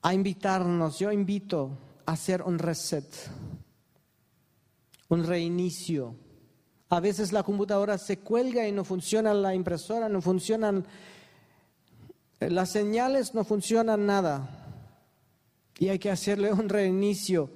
a 0.02 0.14
invitarnos, 0.14 0.98
yo 0.98 1.10
invito 1.10 1.78
hacer 2.08 2.42
un 2.42 2.58
reset, 2.58 3.04
un 5.08 5.24
reinicio. 5.24 6.14
A 6.88 7.00
veces 7.00 7.32
la 7.32 7.42
computadora 7.42 7.98
se 7.98 8.18
cuelga 8.18 8.66
y 8.66 8.72
no 8.72 8.84
funciona 8.84 9.34
la 9.34 9.54
impresora, 9.54 10.08
no 10.08 10.22
funcionan 10.22 10.86
las 12.40 12.70
señales, 12.70 13.34
no 13.34 13.44
funcionan 13.44 14.06
nada. 14.06 14.66
Y 15.78 15.88
hay 15.88 15.98
que 15.98 16.10
hacerle 16.10 16.52
un 16.52 16.68
reinicio. 16.68 17.50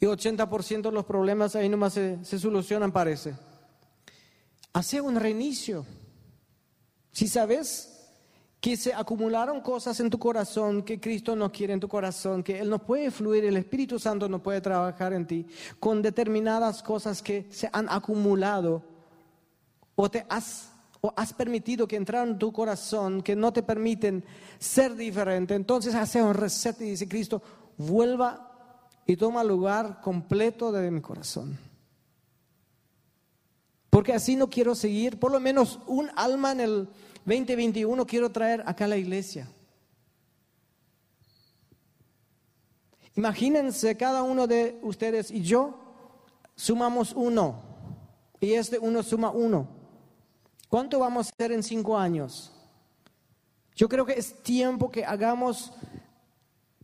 Y 0.00 0.06
80% 0.06 0.82
de 0.82 0.92
los 0.92 1.04
problemas 1.04 1.54
ahí 1.54 1.68
nomás 1.68 1.92
se, 1.92 2.24
se 2.24 2.38
solucionan, 2.38 2.90
parece. 2.90 3.34
Hace 4.72 5.00
un 5.00 5.16
reinicio. 5.16 5.84
Si 7.12 7.28
sabes 7.28 7.90
que 8.60 8.76
se 8.76 8.92
acumularon 8.92 9.60
cosas 9.60 9.98
en 10.00 10.10
tu 10.10 10.18
corazón 10.18 10.82
que 10.82 11.00
Cristo 11.00 11.34
no 11.34 11.50
quiere 11.50 11.72
en 11.72 11.80
tu 11.80 11.88
corazón, 11.88 12.42
que 12.42 12.60
Él 12.60 12.68
no 12.68 12.78
puede 12.78 13.10
fluir, 13.10 13.44
el 13.44 13.56
Espíritu 13.56 13.98
Santo 13.98 14.28
no 14.28 14.42
puede 14.42 14.60
trabajar 14.60 15.12
en 15.12 15.26
ti, 15.26 15.46
con 15.78 16.02
determinadas 16.02 16.82
cosas 16.82 17.22
que 17.22 17.46
se 17.50 17.70
han 17.72 17.88
acumulado 17.88 18.82
o 19.94 20.10
te 20.10 20.26
has 20.28 20.70
o 21.02 21.14
has 21.16 21.32
permitido 21.32 21.88
que 21.88 21.96
entraron 21.96 22.30
en 22.30 22.38
tu 22.38 22.52
corazón, 22.52 23.22
que 23.22 23.34
no 23.34 23.54
te 23.54 23.62
permiten 23.62 24.22
ser 24.58 24.94
diferente, 24.94 25.54
entonces 25.54 25.94
hace 25.94 26.22
un 26.22 26.34
reset 26.34 26.78
y 26.82 26.90
dice 26.90 27.08
Cristo, 27.08 27.42
vuelva 27.78 28.49
y 29.10 29.16
toma 29.16 29.42
lugar 29.42 30.00
completo 30.00 30.70
de 30.70 30.88
mi 30.88 31.00
corazón. 31.00 31.58
Porque 33.90 34.12
así 34.12 34.36
no 34.36 34.48
quiero 34.48 34.76
seguir, 34.76 35.18
por 35.18 35.32
lo 35.32 35.40
menos 35.40 35.80
un 35.88 36.08
alma 36.14 36.52
en 36.52 36.60
el 36.60 36.88
2021 37.24 38.06
quiero 38.06 38.30
traer 38.30 38.62
acá 38.66 38.84
a 38.84 38.88
la 38.88 38.96
iglesia. 38.96 39.50
Imagínense 43.16 43.96
cada 43.96 44.22
uno 44.22 44.46
de 44.46 44.78
ustedes 44.80 45.32
y 45.32 45.42
yo 45.42 45.74
sumamos 46.54 47.12
uno 47.12 47.64
y 48.38 48.52
este 48.52 48.78
uno 48.78 49.02
suma 49.02 49.30
uno. 49.30 49.66
¿Cuánto 50.68 51.00
vamos 51.00 51.26
a 51.26 51.30
hacer 51.30 51.50
en 51.50 51.64
cinco 51.64 51.98
años? 51.98 52.52
Yo 53.74 53.88
creo 53.88 54.06
que 54.06 54.12
es 54.12 54.40
tiempo 54.44 54.88
que 54.88 55.04
hagamos 55.04 55.72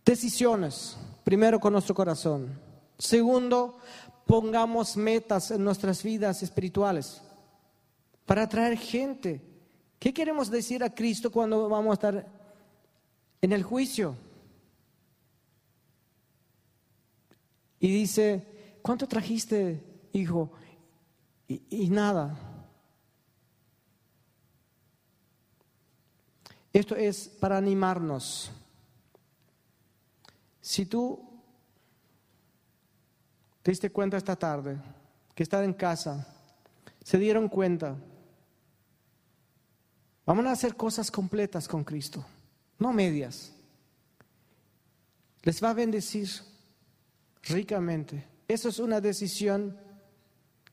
decisiones, 0.05 0.97
primero 1.27 1.59
con 1.59 1.73
nuestro 1.73 1.97
corazón. 1.97 2.57
Segundo, 2.97 3.81
pongamos 4.25 4.97
metas 4.97 5.51
en 5.51 5.65
nuestras 5.65 6.01
vidas 6.05 6.41
espirituales 6.45 7.21
para 8.25 8.45
atraer 8.45 8.79
gente 8.79 9.57
¿Qué 9.99 10.13
queremos 10.13 10.51
decir 10.51 10.85
a 10.85 10.95
Cristo 10.95 11.31
cuando 11.31 11.69
vamos 11.69 11.91
a 11.91 11.95
estar 11.95 12.27
en 13.41 13.53
el 13.53 13.63
juicio? 13.63 14.17
Y 17.81 17.89
dice, 17.89 18.79
¿cuánto 18.83 19.07
trajiste, 19.07 19.83
hijo? 20.13 20.53
Y, 21.49 21.89
nada. 21.89 22.39
Esto 26.73 26.95
es 26.95 27.29
para 27.29 27.57
animarnos. 27.57 28.51
Si 30.67 30.85
tú 30.85 31.23
te 33.63 33.71
diste 33.71 33.93
cuenta 33.93 34.17
esta 34.17 34.35
tarde 34.35 34.77
que 35.33 35.45
estar 35.45 35.63
en 35.63 35.73
casa, 35.73 36.27
se 37.05 37.19
dieron 37.19 37.49
cuenta 37.49 37.97
Vamos 40.25 40.45
a 40.47 40.51
hacer 40.51 40.75
cosas 40.75 41.09
completas 41.09 41.69
con 41.69 41.85
Cristo, 41.85 42.27
no 42.81 42.93
medias. 42.93 43.53
Les 45.43 45.63
va 45.63 45.71
a 45.71 45.75
bendecir 45.75 46.29
ricamente. 47.45 48.27
Eso 48.49 48.69
es 48.69 48.81
una 48.81 49.01
decisión 49.01 49.79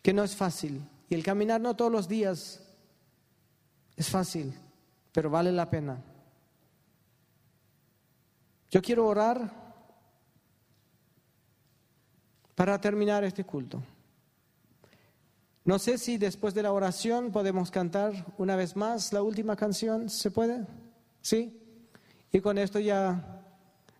que 0.01 0.11
no 0.11 0.23
es 0.23 0.35
fácil. 0.35 0.81
Y 1.07 1.13
el 1.13 1.23
caminar 1.23 1.61
no 1.61 1.75
todos 1.75 1.91
los 1.91 2.07
días 2.07 2.63
es 3.95 4.09
fácil, 4.09 4.55
pero 5.11 5.29
vale 5.29 5.51
la 5.51 5.69
pena. 5.69 6.01
Yo 8.71 8.81
quiero 8.81 9.05
orar 9.05 9.62
para 12.55 12.79
terminar 12.79 13.23
este 13.23 13.43
culto. 13.43 13.81
No 15.65 15.79
sé 15.79 15.97
si 15.97 16.17
después 16.17 16.53
de 16.53 16.63
la 16.63 16.73
oración 16.73 17.31
podemos 17.31 17.71
cantar 17.71 18.25
una 18.37 18.55
vez 18.55 18.75
más 18.75 19.13
la 19.13 19.21
última 19.21 19.55
canción. 19.55 20.09
¿Se 20.09 20.29
puede? 20.29 20.67
¿Sí? 21.21 21.57
Y 22.31 22.41
con 22.41 22.57
esto 22.57 22.79
ya 22.79 23.41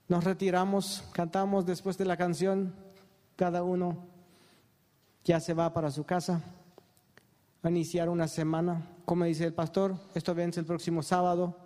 nos 0.09 0.23
retiramos, 0.25 1.05
cantamos 1.13 1.65
después 1.65 1.97
de 1.97 2.05
la 2.05 2.17
canción, 2.17 2.75
cada 3.37 3.63
uno 3.63 4.05
ya 5.23 5.39
se 5.39 5.53
va 5.53 5.73
para 5.73 5.89
su 5.89 6.03
casa 6.03 6.41
a 7.61 7.69
iniciar 7.69 8.09
una 8.09 8.27
semana. 8.27 8.85
Como 9.05 9.23
dice 9.23 9.45
el 9.45 9.53
pastor, 9.53 9.95
esto 10.13 10.35
vence 10.35 10.59
el 10.59 10.65
próximo 10.65 11.01
sábado. 11.01 11.57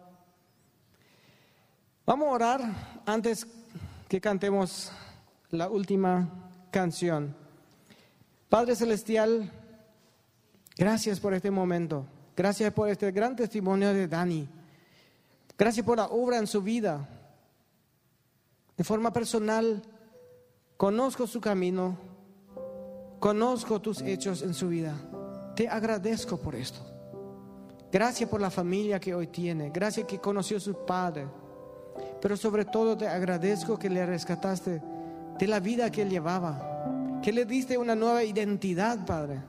Vamos 2.06 2.28
a 2.28 2.32
orar 2.32 2.62
antes 3.06 3.47
que 4.08 4.21
cantemos 4.21 4.91
la 5.50 5.69
última 5.69 6.46
canción. 6.79 7.35
Padre 8.49 8.75
Celestial, 8.75 9.52
Gracias 10.77 11.19
por 11.19 11.33
este 11.33 11.49
momento. 11.49 12.06
Gracias 12.35 12.71
por 12.71 12.87
este 12.87 13.12
gran 13.12 13.35
testimonio 13.35 13.91
de 13.93 14.08
Dani. 14.08 14.47
Gracias 15.58 15.83
por 15.83 15.97
la 15.97 16.06
obra 16.06 16.37
en 16.37 16.45
su 16.45 16.62
vida. 16.62 17.10
De 18.77 18.83
forma 18.83 19.12
personal, 19.12 19.81
conozco 20.77 21.25
su 21.25 21.41
camino, 21.41 21.97
conozco 23.19 23.81
tus 23.81 24.02
hechos 24.02 24.43
en 24.43 24.54
su 24.54 24.69
vida. 24.69 24.93
Te 25.56 25.67
agradezco 25.67 26.37
por 26.37 26.54
esto. 26.54 26.85
Gracias 27.91 28.29
por 28.29 28.39
la 28.39 28.52
familia 28.52 28.99
que 28.99 29.15
hoy 29.15 29.27
tiene. 29.27 29.71
Gracias 29.71 30.06
que 30.06 30.19
conoció 30.19 30.58
a 30.58 30.60
su 30.60 30.85
padre. 30.85 31.27
Pero 32.21 32.37
sobre 32.37 32.65
todo 32.65 32.95
te 32.95 33.08
agradezco 33.08 33.79
que 33.79 33.89
le 33.89 34.06
rescataste 34.06 34.79
de 35.40 35.48
la 35.48 35.60
vida 35.60 35.92
que 35.92 36.04
él 36.04 36.10
llevaba. 36.10 37.19
Que 37.21 37.31
le 37.31 37.46
diste 37.46 37.77
una 37.77 37.96
nueva 37.96 38.23
identidad, 38.23 39.06
Padre 39.06 39.42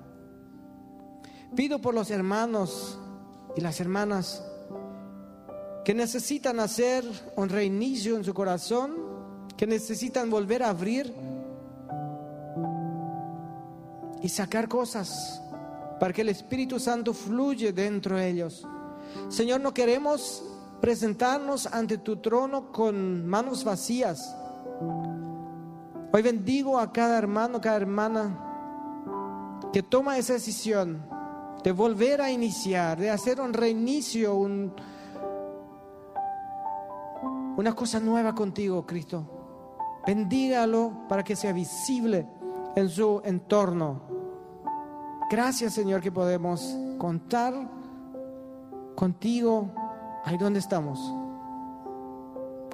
Pido 1.55 1.81
por 1.81 1.95
los 1.95 2.11
hermanos 2.11 2.99
y 3.57 3.61
las 3.61 3.81
hermanas 3.81 4.45
que 5.85 5.95
necesitan 5.95 6.61
hacer 6.61 7.05
un 7.37 7.49
reinicio 7.49 8.17
en 8.17 8.25
su 8.25 8.35
corazón, 8.35 8.95
que 9.57 9.67
necesitan 9.67 10.29
volver 10.29 10.63
a 10.63 10.69
abrir 10.69 11.13
y 14.23 14.29
sacar 14.29 14.69
cosas 14.69 15.41
para 15.99 16.13
que 16.13 16.21
el 16.21 16.29
Espíritu 16.29 16.79
Santo 16.79 17.15
fluye 17.15 17.73
dentro 17.73 18.17
de 18.17 18.29
ellos. 18.29 18.67
Señor, 19.31 19.63
no 19.63 19.73
queremos 19.73 20.45
presentarnos 20.83 21.67
ante 21.67 21.99
tu 21.99 22.19
trono 22.19 22.71
con 22.71 23.27
manos 23.27 23.65
vacías. 23.65 24.37
Hoy 26.11 26.23
bendigo 26.23 26.79
a 26.79 26.91
cada 26.91 27.19
hermano, 27.19 27.61
cada 27.61 27.77
hermana 27.77 28.45
que 29.73 29.83
toma 29.83 30.17
esa 30.17 30.33
decisión 30.33 31.03
de 31.63 31.73
volver 31.73 32.23
a 32.23 32.31
iniciar, 32.31 32.99
de 32.99 33.11
hacer 33.11 33.41
un 33.41 33.53
reinicio, 33.53 34.35
un, 34.35 34.73
una 37.57 37.75
cosa 37.75 38.01
nueva 38.01 38.35
contigo, 38.35 38.87
Cristo. 38.87 39.23
Bendígalo 40.07 41.07
para 41.09 41.23
que 41.23 41.37
sea 41.37 41.53
visible 41.53 42.27
en 42.75 42.89
su 42.89 43.21
entorno. 43.25 44.01
Gracias, 45.31 45.75
Señor, 45.75 46.01
que 46.01 46.11
podemos 46.11 46.75
contar 46.97 47.53
contigo 48.95 49.71
ahí 50.25 50.39
donde 50.39 50.61
estamos. 50.61 50.99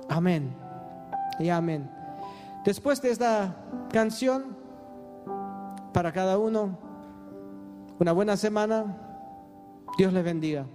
Amén 0.08 0.54
y 1.40 1.48
amén. 1.48 1.93
Después 2.64 3.02
de 3.02 3.10
esta 3.10 3.56
canción, 3.92 4.56
para 5.92 6.12
cada 6.12 6.38
uno, 6.38 6.78
una 7.98 8.12
buena 8.12 8.36
semana. 8.36 8.96
Dios 9.98 10.12
les 10.12 10.24
bendiga. 10.24 10.66